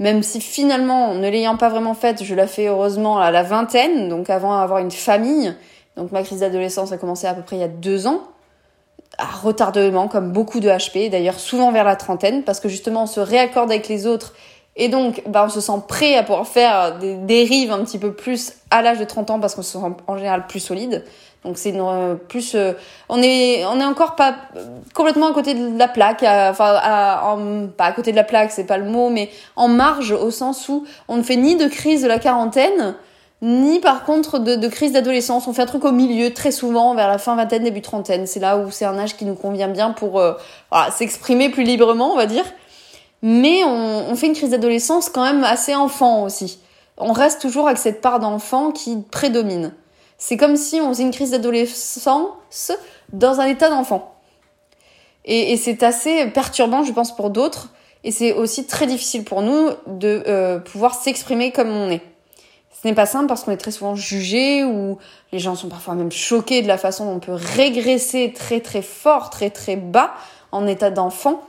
même 0.01 0.23
si 0.23 0.41
finalement, 0.41 1.15
ne 1.15 1.29
l'ayant 1.29 1.59
pas 1.59 1.69
vraiment 1.69 1.93
faite, 1.93 2.25
je 2.25 2.35
la 2.35 2.47
fais 2.47 2.67
heureusement 2.67 3.19
à 3.19 3.31
la 3.31 3.43
vingtaine, 3.43 4.09
donc 4.09 4.31
avant 4.31 4.59
d'avoir 4.59 4.79
une 4.79 4.91
famille. 4.91 5.55
Donc 5.97 6.11
ma 6.11 6.23
crise 6.23 6.41
d'adolescence 6.41 6.91
a 6.91 6.97
commencé 6.97 7.27
à 7.27 7.35
peu 7.35 7.43
près 7.43 7.57
il 7.57 7.61
y 7.61 7.65
a 7.65 7.69
deux 7.69 8.07
ans, 8.07 8.23
à 9.19 9.27
retardement, 9.27 10.09
comme 10.09 10.33
beaucoup 10.33 10.59
de 10.59 10.71
HP, 10.71 11.11
d'ailleurs 11.11 11.39
souvent 11.39 11.71
vers 11.71 11.85
la 11.85 11.97
trentaine, 11.97 12.45
parce 12.45 12.61
que 12.61 12.69
justement 12.71 13.03
on 13.03 13.07
se 13.07 13.21
réaccorde 13.21 13.71
avec 13.71 13.89
les 13.89 14.07
autres, 14.07 14.33
et 14.75 14.89
donc 14.89 15.23
bah, 15.27 15.45
on 15.47 15.51
se 15.51 15.61
sent 15.61 15.83
prêt 15.87 16.17
à 16.17 16.23
pouvoir 16.23 16.47
faire 16.47 16.99
des 16.99 17.17
dérives 17.17 17.71
un 17.71 17.85
petit 17.85 17.99
peu 17.99 18.15
plus 18.15 18.55
à 18.71 18.81
l'âge 18.81 18.99
de 18.99 19.05
30 19.05 19.31
ans, 19.31 19.39
parce 19.39 19.55
qu'on 19.55 19.63
se 19.63 19.79
sent 19.79 19.87
en 20.07 20.17
général 20.17 20.47
plus 20.47 20.61
solide. 20.61 21.05
Donc 21.45 21.57
c'est 21.57 21.71
une, 21.71 22.19
plus 22.29 22.55
euh, 22.55 22.75
on 23.09 23.23
est 23.23 23.65
on 23.65 23.81
est 23.81 23.85
encore 23.85 24.15
pas 24.15 24.35
complètement 24.93 25.29
à 25.29 25.33
côté 25.33 25.55
de 25.55 25.79
la 25.79 25.89
plaque, 25.89 26.23
enfin 26.23 26.79
pas 27.77 27.85
à 27.87 27.93
côté 27.93 28.11
de 28.11 28.17
la 28.17 28.25
plaque, 28.25 28.51
c'est 28.53 28.65
pas 28.65 28.77
le 28.77 28.85
mot, 28.85 29.09
mais 29.09 29.31
en 29.57 29.69
marge 29.69 30.13
au 30.13 30.31
sens 30.31 30.69
où 30.69 30.85
on 31.09 31.17
ne 31.17 31.23
fait 31.23 31.37
ni 31.37 31.57
de 31.57 31.67
crise 31.67 32.03
de 32.03 32.09
la 32.09 32.19
quarantaine, 32.19 32.95
ni 33.41 33.81
par 33.81 34.05
contre 34.05 34.39
de, 34.39 34.55
de 34.55 34.69
crise 34.69 34.93
d'adolescence. 34.93 35.49
On 35.49 35.55
fait 35.55 35.63
un 35.63 35.67
truc 35.67 35.87
au 35.87 35.93
milieu 35.93 36.35
très 36.35 36.51
souvent 36.51 36.95
vers 36.95 37.09
la 37.09 37.17
fin 37.17 37.37
vingtaine 37.37 37.65
début 37.65 37.81
trentaine. 37.81 38.27
C'est 38.27 38.41
là 38.41 38.59
où 38.59 38.71
c'est 38.71 38.85
un 38.85 38.99
âge 38.99 39.17
qui 39.17 39.25
nous 39.25 39.35
convient 39.35 39.69
bien 39.69 39.93
pour 39.93 40.21
euh, 40.21 40.35
voilà, 40.71 40.91
s'exprimer 40.91 41.49
plus 41.49 41.63
librement, 41.63 42.13
on 42.13 42.17
va 42.17 42.27
dire. 42.27 42.45
Mais 43.23 43.65
on, 43.65 44.11
on 44.11 44.15
fait 44.15 44.27
une 44.27 44.35
crise 44.35 44.51
d'adolescence 44.51 45.09
quand 45.09 45.25
même 45.25 45.43
assez 45.43 45.75
enfant 45.75 46.23
aussi. 46.25 46.59
On 46.99 47.13
reste 47.13 47.41
toujours 47.41 47.67
avec 47.67 47.79
cette 47.79 48.03
part 48.03 48.21
d'enfant 48.21 48.73
qui 48.73 48.99
prédomine. 49.11 49.73
C'est 50.21 50.37
comme 50.37 50.57
si 50.57 50.81
on 50.83 50.91
faisait 50.91 51.03
une 51.03 51.13
crise 51.13 51.31
d'adolescence 51.31 52.73
dans 53.13 53.41
un 53.41 53.47
état 53.47 53.71
d'enfant. 53.71 54.15
Et, 55.25 55.57
c'est 55.57 55.83
assez 55.83 56.27
perturbant, 56.27 56.85
je 56.85 56.93
pense, 56.93 57.17
pour 57.17 57.31
d'autres. 57.31 57.71
Et 58.05 58.13
c'est 58.13 58.35
aussi 58.35 58.67
très 58.67 58.87
difficile 58.87 59.25
pour 59.25 59.41
nous 59.41 59.71
de 59.87 60.23
euh, 60.27 60.59
pouvoir 60.59 60.95
s'exprimer 60.95 61.53
comme 61.53 61.71
on 61.71 61.91
est. 61.91 62.03
Ce 62.71 62.87
n'est 62.87 62.95
pas 62.95 63.07
simple 63.07 63.27
parce 63.27 63.45
qu'on 63.45 63.53
est 63.53 63.57
très 63.57 63.71
souvent 63.71 63.95
jugé 63.95 64.63
ou 64.63 64.99
les 65.33 65.39
gens 65.39 65.55
sont 65.55 65.69
parfois 65.69 65.95
même 65.95 66.13
choqués 66.13 66.63
de 66.63 66.69
la 66.69 66.79
façon 66.79 67.07
dont 67.07 67.17
on 67.17 67.21
peut 67.21 67.33
régresser 67.33 68.33
très 68.35 68.61
très 68.61 68.83
fort, 68.83 69.31
très 69.31 69.51
très 69.51 69.77
bas 69.77 70.13
en 70.53 70.67
état 70.67 70.91
d'enfant. 70.91 71.43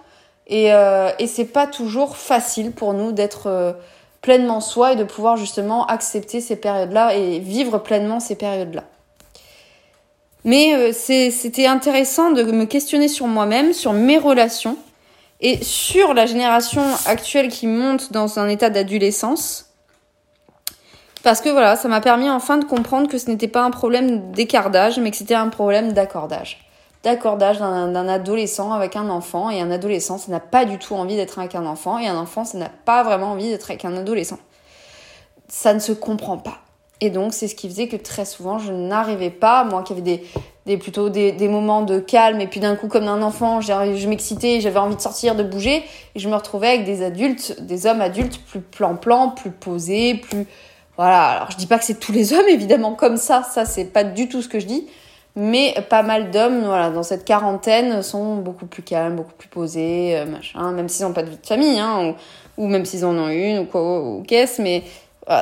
Et, 0.47 0.73
euh, 0.73 1.11
et 1.19 1.27
c'est 1.27 1.45
pas 1.45 1.67
toujours 1.67 2.15
facile 2.17 2.71
pour 2.71 2.93
nous 2.93 3.11
d'être 3.11 3.47
euh, 3.47 3.73
pleinement 4.21 4.61
soi 4.61 4.93
et 4.93 4.95
de 4.95 5.03
pouvoir 5.03 5.37
justement 5.37 5.85
accepter 5.87 6.41
ces 6.41 6.55
périodes-là 6.55 7.15
et 7.15 7.39
vivre 7.39 7.79
pleinement 7.79 8.19
ces 8.19 8.35
périodes-là. 8.35 8.83
Mais 10.43 10.73
euh, 10.73 10.91
c'était 10.93 11.67
intéressant 11.67 12.31
de 12.31 12.43
me 12.43 12.65
questionner 12.65 13.07
sur 13.07 13.27
moi-même, 13.27 13.73
sur 13.73 13.93
mes 13.93 14.17
relations 14.17 14.77
et 15.39 15.63
sur 15.63 16.13
la 16.13 16.25
génération 16.25 16.83
actuelle 17.05 17.49
qui 17.49 17.67
monte 17.67 18.11
dans 18.11 18.39
un 18.39 18.47
état 18.47 18.69
d'adolescence. 18.69 19.67
Parce 21.23 21.41
que 21.41 21.49
voilà, 21.49 21.75
ça 21.75 21.87
m'a 21.87 22.01
permis 22.01 22.29
enfin 22.29 22.57
de 22.57 22.65
comprendre 22.65 23.07
que 23.07 23.17
ce 23.19 23.29
n'était 23.29 23.47
pas 23.47 23.61
un 23.61 23.69
problème 23.69 24.31
d'écartage, 24.31 24.99
mais 24.99 25.11
que 25.11 25.17
c'était 25.17 25.35
un 25.35 25.49
problème 25.49 25.93
d'accordage 25.93 26.70
d'accordage 27.03 27.59
d'un 27.59 28.07
adolescent 28.07 28.71
avec 28.71 28.95
un 28.95 29.09
enfant. 29.09 29.49
Et 29.49 29.61
un 29.61 29.71
adolescent, 29.71 30.17
ça 30.17 30.31
n'a 30.31 30.39
pas 30.39 30.65
du 30.65 30.77
tout 30.77 30.95
envie 30.95 31.15
d'être 31.15 31.39
avec 31.39 31.55
un 31.55 31.65
enfant. 31.65 31.97
Et 31.97 32.07
un 32.07 32.17
enfant, 32.17 32.45
ça 32.45 32.57
n'a 32.57 32.69
pas 32.69 33.03
vraiment 33.03 33.31
envie 33.31 33.49
d'être 33.49 33.69
avec 33.69 33.85
un 33.85 33.95
adolescent. 33.97 34.39
Ça 35.47 35.73
ne 35.73 35.79
se 35.79 35.91
comprend 35.91 36.37
pas. 36.37 36.59
Et 37.01 37.09
donc, 37.09 37.33
c'est 37.33 37.47
ce 37.47 37.55
qui 37.55 37.67
faisait 37.67 37.87
que 37.87 37.95
très 37.95 38.25
souvent, 38.25 38.59
je 38.59 38.71
n'arrivais 38.71 39.31
pas, 39.31 39.63
moi 39.63 39.81
qui 39.81 39.91
avais 39.91 40.03
des, 40.03 40.23
des 40.67 40.77
plutôt 40.77 41.09
des, 41.09 41.31
des, 41.31 41.47
moments 41.47 41.81
de 41.81 41.99
calme, 41.99 42.39
et 42.41 42.47
puis 42.47 42.59
d'un 42.59 42.75
coup, 42.75 42.87
comme 42.87 43.07
un 43.07 43.23
enfant, 43.23 43.59
je 43.59 44.07
m'excitais, 44.07 44.61
j'avais 44.61 44.77
envie 44.77 44.95
de 44.95 45.01
sortir, 45.01 45.35
de 45.35 45.41
bouger, 45.41 45.83
et 46.13 46.19
je 46.19 46.29
me 46.29 46.35
retrouvais 46.35 46.67
avec 46.67 46.85
des 46.85 47.03
adultes, 47.03 47.59
des 47.59 47.87
hommes 47.87 48.01
adultes 48.01 48.39
plus 48.45 48.61
plan-plan, 48.61 49.29
plus 49.29 49.49
posés, 49.49 50.15
plus... 50.15 50.45
Voilà, 50.95 51.29
alors 51.29 51.49
je 51.49 51.57
dis 51.57 51.65
pas 51.65 51.79
que 51.79 51.85
c'est 51.85 51.99
tous 51.99 52.11
les 52.11 52.33
hommes, 52.33 52.47
évidemment, 52.47 52.93
comme 52.93 53.17
ça, 53.17 53.41
ça 53.41 53.65
c'est 53.65 53.85
pas 53.85 54.03
du 54.03 54.29
tout 54.29 54.43
ce 54.43 54.47
que 54.47 54.59
je 54.59 54.67
dis, 54.67 54.87
mais 55.35 55.75
pas 55.89 56.03
mal 56.03 56.31
d'hommes, 56.31 56.63
voilà, 56.65 56.89
dans 56.89 57.03
cette 57.03 57.25
quarantaine, 57.25 58.01
sont 58.01 58.37
beaucoup 58.37 58.65
plus 58.65 58.83
calmes, 58.83 59.15
beaucoup 59.15 59.33
plus 59.37 59.47
posés, 59.47 60.17
euh, 60.17 60.25
machin, 60.25 60.71
même 60.71 60.89
s'ils 60.89 61.05
n'ont 61.05 61.13
pas 61.13 61.23
de 61.23 61.29
vie 61.29 61.37
de 61.37 61.47
famille, 61.47 61.79
hein, 61.79 62.15
ou, 62.57 62.67
même 62.67 62.85
s'ils 62.85 63.05
en 63.05 63.17
ont 63.17 63.29
une, 63.29 63.59
ou 63.59 63.65
quoi, 63.65 64.01
ou 64.01 64.23
qu'est-ce, 64.27 64.61
mais 64.61 64.83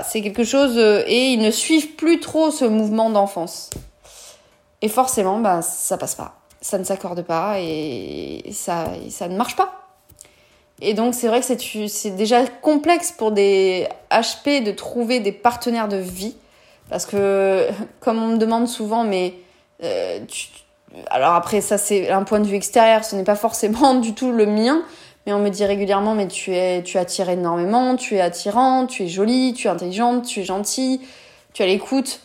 c'est 0.03 0.21
quelque 0.21 0.43
chose, 0.43 0.77
euh, 0.77 1.03
et 1.07 1.33
ils 1.33 1.41
ne 1.41 1.51
suivent 1.51 1.95
plus 1.95 2.19
trop 2.19 2.51
ce 2.51 2.65
mouvement 2.65 3.09
d'enfance. 3.09 3.69
Et 4.81 4.87
forcément, 4.87 5.39
bah, 5.39 5.61
ça 5.61 5.97
passe 5.97 6.15
pas. 6.15 6.35
Ça 6.61 6.77
ne 6.77 6.83
s'accorde 6.83 7.21
pas, 7.23 7.59
et 7.59 8.43
ça, 8.51 8.91
ça 9.09 9.27
ne 9.27 9.35
marche 9.35 9.55
pas. 9.55 9.79
Et 10.81 10.93
donc, 10.93 11.13
c'est 11.13 11.27
vrai 11.27 11.41
que 11.41 11.87
c'est 11.87 12.11
déjà 12.11 12.45
complexe 12.45 13.11
pour 13.11 13.31
des 13.31 13.87
HP 14.11 14.63
de 14.63 14.71
trouver 14.71 15.19
des 15.19 15.31
partenaires 15.31 15.87
de 15.87 15.97
vie, 15.97 16.35
parce 16.89 17.05
que, 17.05 17.67
comme 17.99 18.21
on 18.21 18.27
me 18.27 18.37
demande 18.37 18.67
souvent, 18.67 19.03
mais 19.03 19.33
euh, 19.83 20.19
alors 21.09 21.33
après, 21.33 21.61
ça 21.61 21.77
c'est 21.77 22.09
un 22.09 22.23
point 22.23 22.39
de 22.39 22.47
vue 22.47 22.55
extérieur, 22.55 23.03
ce 23.03 23.15
n'est 23.15 23.23
pas 23.23 23.35
forcément 23.35 23.93
du 23.99 24.13
tout 24.13 24.31
le 24.31 24.45
mien, 24.45 24.81
mais 25.25 25.33
on 25.33 25.39
me 25.39 25.49
dit 25.49 25.65
régulièrement, 25.65 26.15
mais 26.15 26.27
tu 26.27 26.55
es, 26.55 26.83
tu 26.83 26.97
attires 26.97 27.29
énormément, 27.29 27.95
tu 27.95 28.15
es 28.15 28.21
attirante, 28.21 28.89
tu 28.89 29.03
es 29.03 29.07
jolie, 29.07 29.53
tu 29.53 29.67
es 29.67 29.69
intelligente, 29.69 30.25
tu 30.25 30.41
es 30.41 30.43
gentille, 30.43 31.01
tu 31.53 31.63
as 31.63 31.65
l'écoute. 31.65 32.21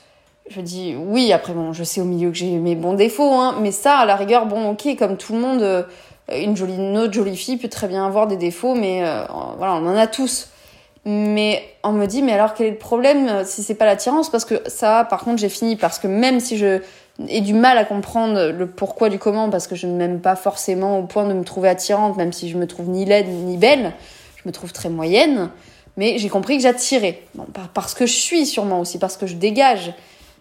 Je 0.51 0.61
dis 0.61 0.95
oui, 0.99 1.33
après 1.33 1.55
bon, 1.55 1.73
je 1.73 1.85
sais 1.85 2.01
au 2.01 2.05
milieu 2.05 2.31
que 2.31 2.37
j'ai 2.37 2.51
mes 2.59 2.75
bons 2.75 2.93
défauts, 2.93 3.33
hein, 3.33 3.57
mais 3.61 3.73
ça, 3.73 3.99
à 3.99 4.05
la 4.05 4.17
rigueur, 4.17 4.47
bon, 4.47 4.71
ok, 4.71 4.97
comme 4.99 5.17
tout 5.17 5.33
le 5.33 5.39
monde, 5.39 5.63
euh, 5.63 5.83
une 6.31 6.57
jolie, 6.57 6.79
autre 6.99 7.13
jolie 7.13 7.37
fille 7.37 7.57
peut 7.57 7.69
très 7.69 7.89
bien 7.89 8.07
avoir 8.07 8.27
des 8.27 8.37
défauts, 8.37 8.75
mais 8.75 9.05
euh, 9.05 9.25
voilà, 9.57 9.75
on 9.75 9.87
en 9.87 9.97
a 9.97 10.07
tous. 10.07 10.51
Mais 11.07 11.63
on 11.83 11.93
me 11.93 12.07
dit, 12.07 12.23
mais 12.23 12.33
alors 12.33 12.55
quel 12.55 12.67
est 12.67 12.71
le 12.71 12.79
problème 12.79 13.45
si 13.45 13.63
c'est 13.63 13.75
pas 13.75 13.85
l'attirance? 13.85 14.31
Parce 14.31 14.47
que 14.47 14.63
ça, 14.67 15.05
par 15.05 15.23
contre, 15.23 15.39
j'ai 15.39 15.51
fini 15.51 15.77
parce 15.77 15.99
que 15.99 16.07
même 16.07 16.41
si 16.41 16.57
je 16.57 16.81
et 17.29 17.41
du 17.41 17.55
mal 17.55 17.79
à 17.79 17.85
comprendre 17.85 18.51
le 18.51 18.67
pourquoi 18.67 19.09
du 19.09 19.19
comment 19.19 19.49
parce 19.49 19.67
que 19.67 19.77
je 19.77 19.87
ne 19.87 19.97
m'aime 19.97 20.21
pas 20.21 20.37
forcément 20.37 20.99
au 20.99 21.05
point 21.05 21.27
de 21.27 21.33
me 21.33 21.45
trouver 21.45 21.69
attirante, 21.69 22.17
même 22.17 22.33
si 22.33 22.49
je 22.49 22.59
me 22.59 22.67
trouve 22.67 22.89
ni 22.89 23.05
laide 23.05 23.29
ni 23.29 23.57
belle. 23.57 23.93
Je 24.37 24.49
me 24.49 24.53
trouve 24.53 24.73
très 24.73 24.91
moyenne, 24.91 25.51
mais 25.97 26.19
j'ai 26.19 26.29
compris 26.29 26.57
que 26.57 26.63
j'attirais. 26.63 27.23
Parce 27.73 27.95
que 27.95 28.07
je 28.07 28.13
suis 28.13 28.47
sûrement 28.47 28.81
aussi, 28.81 28.99
parce 28.99 29.17
que 29.17 29.27
je 29.27 29.37
dégage. 29.37 29.95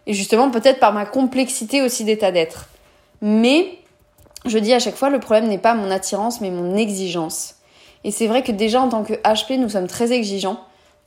Et 0.08 0.14
justement, 0.14 0.50
peut-être 0.50 0.80
par 0.80 0.94
ma 0.94 1.06
complexité 1.06 1.82
aussi 1.82 2.04
d'état 2.04 2.32
d'être. 2.32 2.68
Mais 3.22 3.78
je 4.46 4.58
dis 4.58 4.74
à 4.74 4.80
chaque 4.80 4.96
fois, 4.96 5.10
le 5.10 5.20
problème 5.20 5.48
n'est 5.48 5.58
pas 5.58 5.76
mon 5.76 5.90
attirance, 5.92 6.42
mais 6.42 6.50
mon 6.50 6.76
exigence. 6.76 7.56
Et 8.04 8.12
c'est 8.12 8.28
vrai 8.28 8.44
que 8.44 8.52
déjà 8.52 8.82
en 8.82 8.90
tant 8.90 9.04
que 9.04 9.14
HP, 9.14 9.58
nous 9.58 9.70
sommes 9.70 9.88
très 9.88 10.12
exigeants. 10.12 10.60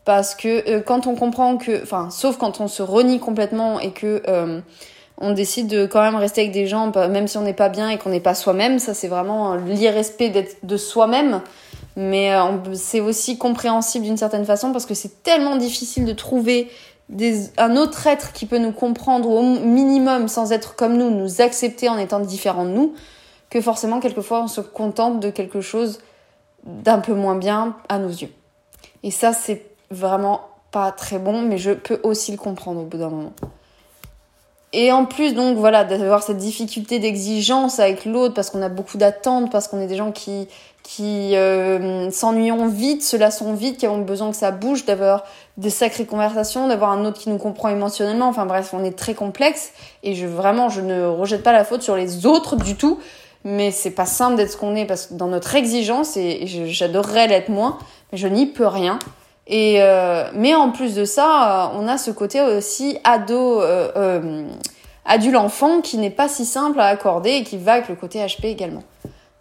Parce 0.07 0.37
que 0.37 0.71
euh, 0.71 0.81
quand 0.81 1.09
on 1.09 1.17
comprend 1.17 1.57
que, 1.57 1.83
enfin, 1.83 2.11
sauf 2.11 2.37
quand 2.39 2.61
on 2.61 2.69
se 2.69 2.81
renie 2.81 3.19
complètement 3.19 3.81
et 3.81 3.91
que 3.91 4.23
euh, 4.29 4.61
on 5.19 5.33
décide 5.33 5.69
de 5.69 5.87
quand 5.87 6.03
même 6.03 6.17
rester 6.17 6.43
avec 6.43 6.53
des 6.53 6.67
gens, 6.67 6.93
même 7.09 7.27
si 7.27 7.39
on 7.39 7.43
n'est 7.43 7.55
pas 7.55 7.69
bien 7.69 7.89
et 7.89 7.99
qu'on 7.99 8.11
n'est 8.11 8.21
pas 8.21 8.35
soi-même. 8.35 8.79
Ça, 8.79 8.93
c'est 8.95 9.09
vraiment 9.09 9.55
l'irrespect 9.55 10.31
d'être 10.31 10.57
de 10.63 10.77
soi-même. 10.77 11.41
Mais 11.97 12.35
euh, 12.35 12.75
c'est 12.75 13.01
aussi 13.01 13.39
compréhensible 13.39 14.05
d'une 14.05 14.19
certaine 14.19 14.45
façon 14.45 14.73
parce 14.73 14.85
que 14.85 14.93
c'est 14.93 15.23
tellement 15.23 15.57
difficile 15.57 16.05
de 16.05 16.13
trouver 16.13 16.69
un 17.57 17.77
autre 17.77 18.07
être 18.07 18.33
qui 18.33 18.47
peut 18.47 18.59
nous 18.59 18.73
comprendre 18.73 19.31
au 19.31 19.43
minimum 19.43 20.29
sans 20.29 20.53
être 20.53 20.75
comme 20.75 20.97
nous, 20.97 21.11
nous 21.11 21.41
accepter 21.41 21.89
en 21.89 21.97
étant 21.97 22.21
différent 22.21 22.65
de 22.65 22.71
nous, 22.71 22.95
que 23.49 23.61
forcément, 23.61 24.01
quelquefois, 24.01 24.43
on 24.43 24.49
se 24.49 24.61
contente 24.61 25.21
de 25.21 25.31
quelque 25.31 25.61
chose 25.61 26.01
d'un 26.65 26.99
peu 26.99 27.15
moins 27.15 27.37
bien 27.37 27.77
à 27.89 27.99
nos 27.99 28.09
yeux. 28.09 28.33
Et 29.03 29.13
ça, 29.13 29.33
c'est 29.33 29.65
vraiment 29.91 30.41
pas 30.73 30.91
très 30.91 31.19
bon, 31.19 31.43
mais 31.43 31.59
je 31.59 31.71
peux 31.71 32.01
aussi 32.03 32.33
le 32.33 32.39
comprendre 32.39 32.81
au 32.81 32.85
bout 32.85 32.99
d'un 32.99 33.09
moment. 33.09 33.33
Et 34.79 34.93
en 34.93 35.07
plus, 35.07 35.33
donc 35.33 35.57
voilà, 35.57 35.85
d'avoir 35.85 36.23
cette 36.23 36.37
difficulté 36.37 36.99
d'exigence 36.99 37.81
avec 37.81 38.05
l'autre, 38.05 38.35
parce 38.35 38.51
qu'on 38.51 38.61
a 38.61 38.69
beaucoup 38.69 38.99
d'attentes, 38.99 39.51
parce 39.51 39.69
qu'on 39.69 39.81
est 39.81 39.87
des 39.87 39.97
gens 39.97 40.13
qui, 40.13 40.49
qui 40.83 41.35
euh, 41.35 42.11
s'ennuient 42.11 42.53
vite, 42.69 43.03
se 43.03 43.17
lassent 43.17 43.43
vite, 43.43 43.79
qui 43.79 43.87
ont 43.87 44.03
besoin 44.03 44.31
que 44.31 44.37
ça 44.37 44.51
bouge, 44.51 44.85
d'avoir 44.85 45.25
des 45.57 45.71
sacrées 45.71 46.05
conversations, 46.05 46.69
d'avoir 46.69 46.91
un 46.91 47.07
autre 47.07 47.19
qui 47.19 47.31
nous 47.31 47.39
comprend 47.39 47.71
émotionnellement. 47.71 48.29
Enfin 48.29 48.45
bref, 48.45 48.75
on 48.75 48.85
est 48.85 48.95
très 48.95 49.15
complexe. 49.15 49.73
Et 50.03 50.15
je 50.15 50.27
vraiment, 50.27 50.69
je 50.69 50.83
ne 50.83 51.07
rejette 51.07 51.43
pas 51.43 51.55
la 51.55 51.65
faute 51.65 51.81
sur 51.81 51.97
les 51.97 52.27
autres 52.27 52.57
du 52.57 52.75
tout. 52.75 52.99
Mais 53.45 53.71
c'est 53.71 53.93
pas 53.93 54.05
simple 54.05 54.37
d'être 54.37 54.53
ce 54.53 54.57
qu'on 54.59 54.77
est 54.77 54.85
parce 54.85 55.07
que 55.07 55.15
dans 55.15 55.29
notre 55.29 55.55
exigence, 55.55 56.19
et, 56.19 56.47
j'adorerais 56.47 57.29
l'être 57.29 57.49
moins, 57.49 57.79
mais 58.13 58.19
je 58.19 58.29
n'y 58.29 58.45
peux 58.45 58.67
rien. 58.67 58.99
Et 59.47 59.81
euh, 59.81 60.29
mais 60.35 60.55
en 60.55 60.71
plus 60.71 60.95
de 60.95 61.05
ça, 61.05 61.69
euh, 61.71 61.79
on 61.79 61.87
a 61.87 61.99
ce 61.99 62.11
côté 62.11 62.41
aussi 62.41 62.99
ado, 63.05 63.61
euh, 63.61 63.91
euh, 63.97 64.49
adulte 65.05 65.37
enfant 65.37 65.81
qui 65.81 65.99
n'est 65.99 66.11
pas 66.11 66.29
si 66.29 66.45
simple 66.45 66.81
à 66.81 66.87
accorder 66.87 67.31
et 67.31 67.43
qui 67.45 67.57
va 67.57 67.75
avec 67.75 67.89
le 67.89 67.95
côté 67.95 68.19
HP 68.19 68.47
également. 68.47 68.83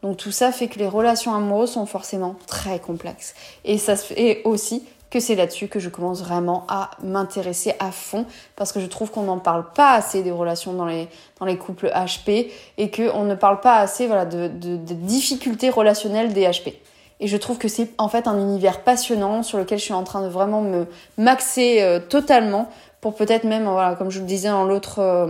Donc 0.03 0.17
tout 0.17 0.31
ça 0.31 0.51
fait 0.51 0.67
que 0.67 0.77
les 0.77 0.87
relations 0.87 1.33
amoureuses 1.33 1.71
sont 1.71 1.87
forcément 1.87 2.35
très 2.45 2.79
complexes. 2.79 3.33
Et 3.63 3.79
ça 3.79 3.95
fait 3.95 4.41
aussi 4.43 4.83
que 5.09 5.19
c'est 5.19 5.33
là-dessus 5.33 5.67
que 5.67 5.79
je 5.79 5.89
commence 5.89 6.21
vraiment 6.21 6.65
à 6.67 6.91
m'intéresser 7.01 7.73
à 7.79 7.91
fond 7.91 8.25
parce 8.55 8.71
que 8.71 8.79
je 8.79 8.85
trouve 8.85 9.09
qu'on 9.09 9.23
n'en 9.23 9.39
parle 9.39 9.65
pas 9.73 9.93
assez 9.93 10.21
des 10.21 10.31
relations 10.31 10.73
dans 10.73 10.85
les, 10.85 11.57
couples 11.57 11.87
HP 11.87 12.51
et 12.77 12.91
qu'on 12.91 13.23
ne 13.23 13.33
parle 13.33 13.59
pas 13.61 13.77
assez 13.77 14.05
voilà, 14.05 14.25
de 14.25 14.47
difficultés 14.93 15.71
relationnelles 15.71 16.33
des 16.33 16.45
HP. 16.45 16.73
Et 17.19 17.27
je 17.27 17.37
trouve 17.37 17.57
que 17.57 17.67
c'est 17.67 17.89
en 17.97 18.09
fait 18.09 18.27
un 18.27 18.37
univers 18.39 18.81
passionnant 18.81 19.41
sur 19.41 19.57
lequel 19.57 19.79
je 19.79 19.83
suis 19.83 19.93
en 19.93 20.03
train 20.03 20.21
de 20.21 20.27
vraiment 20.27 20.61
me 20.61 20.85
maxer 21.17 21.81
euh, 21.81 21.99
totalement 21.99 22.69
pour 22.99 23.15
peut-être 23.15 23.45
même, 23.45 23.63
voilà, 23.65 23.95
comme 23.95 24.11
je 24.11 24.19
le 24.19 24.25
disais 24.25 24.49
dans 24.49 24.65
l'autre 24.65 24.99
euh, 24.99 25.27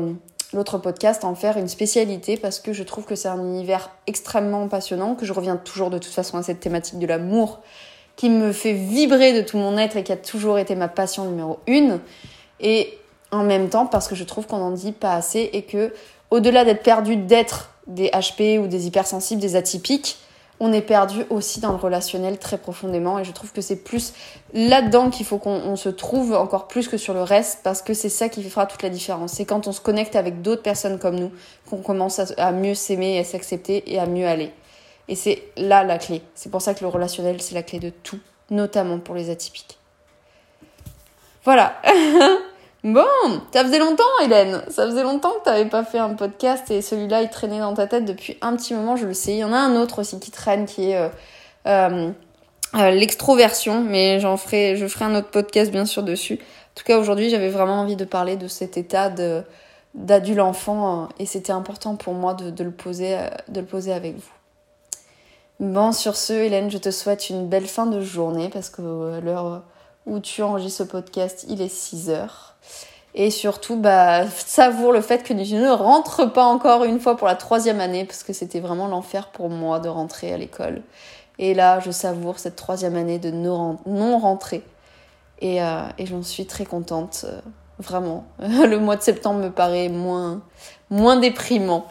l'autre 0.54 0.78
podcast, 0.78 1.24
en 1.24 1.36
faire 1.36 1.58
une 1.58 1.68
spécialité 1.68 2.38
parce 2.38 2.60
que 2.60 2.74
je 2.74 2.84
trouve 2.84 3.06
que 3.06 3.16
c'est 3.16 3.28
un 3.28 3.40
univers 3.40 3.92
extrêmement 4.08 4.68
passionnant, 4.68 5.16
que 5.16 5.26
je 5.26 5.34
reviens 5.34 5.58
toujours 5.58 5.90
de 5.90 5.98
toute 5.98 6.14
façon 6.14 6.38
à 6.38 6.44
cette 6.44 6.60
thématique 6.60 7.00
de 7.00 7.06
l'amour 7.06 7.60
qui 8.16 8.30
me 8.30 8.52
fait 8.52 8.74
vibrer 8.74 9.34
de 9.34 9.46
tout 9.46 9.58
mon 9.58 9.78
être 9.78 9.98
et 9.98 10.04
qui 10.04 10.12
a 10.12 10.18
toujours 10.18 10.58
été 10.58 10.76
ma 10.76 10.88
passion 10.88 11.26
numéro 11.26 11.60
une. 11.68 12.00
Et 12.62 12.98
en 13.32 13.44
même 13.44 13.70
temps 13.70 13.86
parce 13.86 14.08
que 14.08 14.16
je 14.16 14.24
trouve 14.24 14.48
qu'on 14.48 14.60
n'en 14.60 14.72
dit 14.72 14.94
pas 14.94 15.14
assez 15.14 15.50
et 15.52 15.64
que 15.64 15.94
au-delà 16.32 16.64
d'être 16.64 16.84
perdu 16.84 17.18
d'être 17.18 17.72
des 17.88 18.08
HP 18.10 18.58
ou 18.58 18.68
des 18.68 18.88
hypersensibles, 18.88 19.42
des 19.42 19.56
atypiques, 19.56 20.18
on 20.60 20.72
est 20.72 20.82
perdu 20.82 21.26
aussi 21.30 21.60
dans 21.60 21.72
le 21.72 21.78
relationnel 21.78 22.38
très 22.38 22.58
profondément 22.58 23.20
et 23.20 23.26
je 23.26 23.32
trouve 23.32 23.52
que 23.52 23.62
c'est 23.62 23.84
plus 23.84 24.14
là-dedans 24.54 25.10
qu'il 25.10 25.26
faut 25.26 25.38
qu'on 25.38 25.76
se 25.76 25.90
trouve 25.90 26.34
encore 26.34 26.68
plus 26.68 26.88
que 26.88 26.98
sur 26.98 27.14
le 27.14 27.24
reste 27.24 27.60
parce 27.64 27.82
que 27.82 27.94
c'est 27.94 28.10
ça 28.10 28.30
qui 28.30 28.42
fera 28.44 28.66
toute 28.66 28.82
la 28.82 28.90
différence. 28.90 29.34
C'est 29.34 29.46
quand 29.46 29.68
on 29.68 29.74
se 29.74 29.82
connecte 29.82 30.16
avec 30.16 30.42
d'autres 30.42 30.62
personnes 30.62 30.98
comme 30.98 31.16
nous 31.16 31.32
qu'on 31.70 31.78
commence 31.78 32.22
à, 32.38 32.52
mieux 32.52 32.74
s'aimer 32.74 33.20
à 33.20 33.24
s'accepter 33.24 33.92
et 33.92 34.00
à 34.00 34.06
mieux 34.06 34.28
aller. 34.28 34.52
Et 35.08 35.16
c'est 35.16 35.44
là 35.58 35.84
la 35.84 35.98
clé. 35.98 36.22
C'est 36.36 36.50
pour 36.50 36.62
ça 36.62 36.74
que 36.74 36.84
le 36.84 36.90
relationnel, 36.90 37.42
c'est 37.42 37.54
la 37.54 37.64
clé 37.64 37.80
de 37.80 37.90
tout, 37.90 38.20
notamment 38.50 39.00
pour 39.00 39.14
les 39.14 39.30
atypiques. 39.30 39.78
Voilà. 41.44 41.80
Bon, 42.86 43.02
ça 43.52 43.64
faisait 43.64 43.80
longtemps, 43.80 44.04
Hélène. 44.24 44.62
Ça 44.70 44.86
faisait 44.86 45.02
longtemps 45.02 45.32
que 45.40 45.46
t'avais 45.46 45.66
pas 45.66 45.84
fait 45.84 45.98
un 45.98 46.14
podcast 46.14 46.70
et 46.70 46.84
celui-là, 46.84 47.24
il 47.24 47.32
traînait 47.32 47.58
dans 47.58 47.74
ta 47.74 47.88
tête 47.88 48.06
depuis 48.06 48.38
un 48.42 48.56
petit 48.56 48.76
moment, 48.76 48.96
je 48.96 49.08
le 49.08 49.16
sais. 49.16 49.32
Il 49.34 49.40
y 49.40 49.44
en 49.44 49.54
a 49.54 49.58
un 49.58 49.76
autre 49.76 50.02
aussi 50.02 50.20
qui 50.20 50.30
traîne, 50.30 50.68
qui 50.68 50.92
est 50.92 50.98
euh, 50.98 51.10
euh, 51.66 52.12
euh, 52.76 52.92
l'extroversion, 52.92 53.82
mais 53.82 54.20
je 54.20 54.28
ferai 54.38 55.06
un 55.06 55.16
autre 55.16 55.32
podcast 55.32 55.72
bien 55.72 55.86
sûr 55.86 56.04
dessus. 56.04 56.36
En 56.36 56.74
tout 56.76 56.84
cas, 56.84 57.00
aujourd'hui, 57.00 57.32
j'avais 57.32 57.50
vraiment 57.50 57.80
envie 57.80 57.96
de 57.96 58.06
parler 58.06 58.36
de 58.36 58.48
cet 58.48 58.78
état 58.78 59.12
d'adulte 59.96 60.40
enfant 60.40 61.10
et 61.18 61.26
c'était 61.26 61.54
important 61.54 61.96
pour 61.96 62.14
moi 62.14 62.36
de, 62.36 62.52
de, 62.52 62.64
le 62.64 62.70
poser, 62.70 63.18
de 63.48 63.62
le 63.62 63.66
poser 63.66 63.94
avec 63.94 64.14
vous. 64.14 64.32
Bon, 65.60 65.92
sur 65.92 66.16
ce, 66.16 66.34
Hélène, 66.34 66.70
je 66.70 66.78
te 66.78 66.92
souhaite 66.92 67.32
une 67.32 67.48
belle 67.48 67.66
fin 67.66 67.88
de 67.88 68.00
journée 68.00 68.50
parce 68.50 68.70
que 68.70 69.20
l'heure 69.24 69.64
où 70.06 70.20
tu 70.20 70.44
enregistres 70.44 70.78
ce 70.78 70.84
podcast, 70.84 71.48
il 71.50 71.64
est 71.64 71.70
6 71.70 72.12
heures. 72.12 72.55
Et 73.18 73.32
surtout, 73.32 73.78
bah, 73.78 74.30
savoure 74.30 74.92
le 74.92 75.00
fait 75.00 75.24
que 75.24 75.34
je 75.42 75.56
ne 75.56 75.70
rentre 75.70 76.26
pas 76.26 76.44
encore 76.44 76.84
une 76.84 77.00
fois 77.00 77.16
pour 77.16 77.28
la 77.28 77.36
troisième 77.36 77.80
année, 77.80 78.04
parce 78.04 78.24
que 78.24 78.34
c'était 78.34 78.60
vraiment 78.60 78.88
l'enfer 78.88 79.30
pour 79.30 79.50
moi 79.50 79.80
de 79.80 79.88
rentrer 79.88 80.34
à 80.34 80.38
l'école. 80.38 80.82
Et 81.40 81.54
là, 81.54 81.80
je 81.80 81.92
savoure 81.92 82.40
cette 82.40 82.58
troisième 82.58 82.98
année 82.98 83.18
de 83.18 83.32
non-rentrée. 83.32 84.64
Et, 85.40 85.64
euh, 85.64 85.84
et 85.98 86.06
j'en 86.06 86.24
suis 86.24 86.46
très 86.46 86.66
contente, 86.66 87.26
euh, 87.26 87.40
vraiment. 87.80 88.26
Le 88.40 88.80
mois 88.80 88.98
de 88.98 89.02
septembre 89.02 89.40
me 89.40 89.50
paraît 89.50 89.88
moins, 89.88 90.42
moins 90.90 91.16
déprimant. 91.16 91.88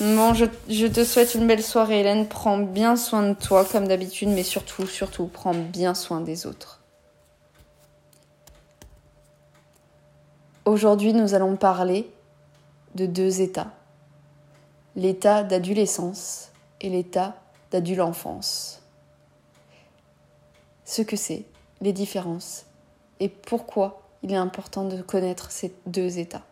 Bon, 0.00 0.32
je, 0.32 0.44
je 0.68 0.86
te 0.86 1.04
souhaite 1.04 1.34
une 1.34 1.48
belle 1.48 1.62
soirée, 1.62 2.00
Hélène. 2.00 2.28
Prends 2.28 2.58
bien 2.58 2.94
soin 2.94 3.28
de 3.28 3.34
toi, 3.34 3.64
comme 3.64 3.88
d'habitude, 3.88 4.28
mais 4.28 4.44
surtout, 4.44 4.86
surtout, 4.86 5.26
prends 5.26 5.54
bien 5.54 5.94
soin 5.94 6.20
des 6.20 6.46
autres. 6.46 6.81
Aujourd'hui, 10.64 11.12
nous 11.12 11.34
allons 11.34 11.56
parler 11.56 12.08
de 12.94 13.06
deux 13.06 13.40
états, 13.40 13.72
l'état 14.94 15.42
d'adolescence 15.42 16.52
et 16.80 16.88
l'état 16.88 17.34
d'adulte 17.72 18.00
enfance. 18.00 18.80
Ce 20.84 21.02
que 21.02 21.16
c'est, 21.16 21.44
les 21.80 21.92
différences 21.92 22.64
et 23.18 23.28
pourquoi 23.28 24.02
il 24.22 24.32
est 24.32 24.36
important 24.36 24.84
de 24.84 25.02
connaître 25.02 25.50
ces 25.50 25.74
deux 25.86 26.18
états. 26.18 26.44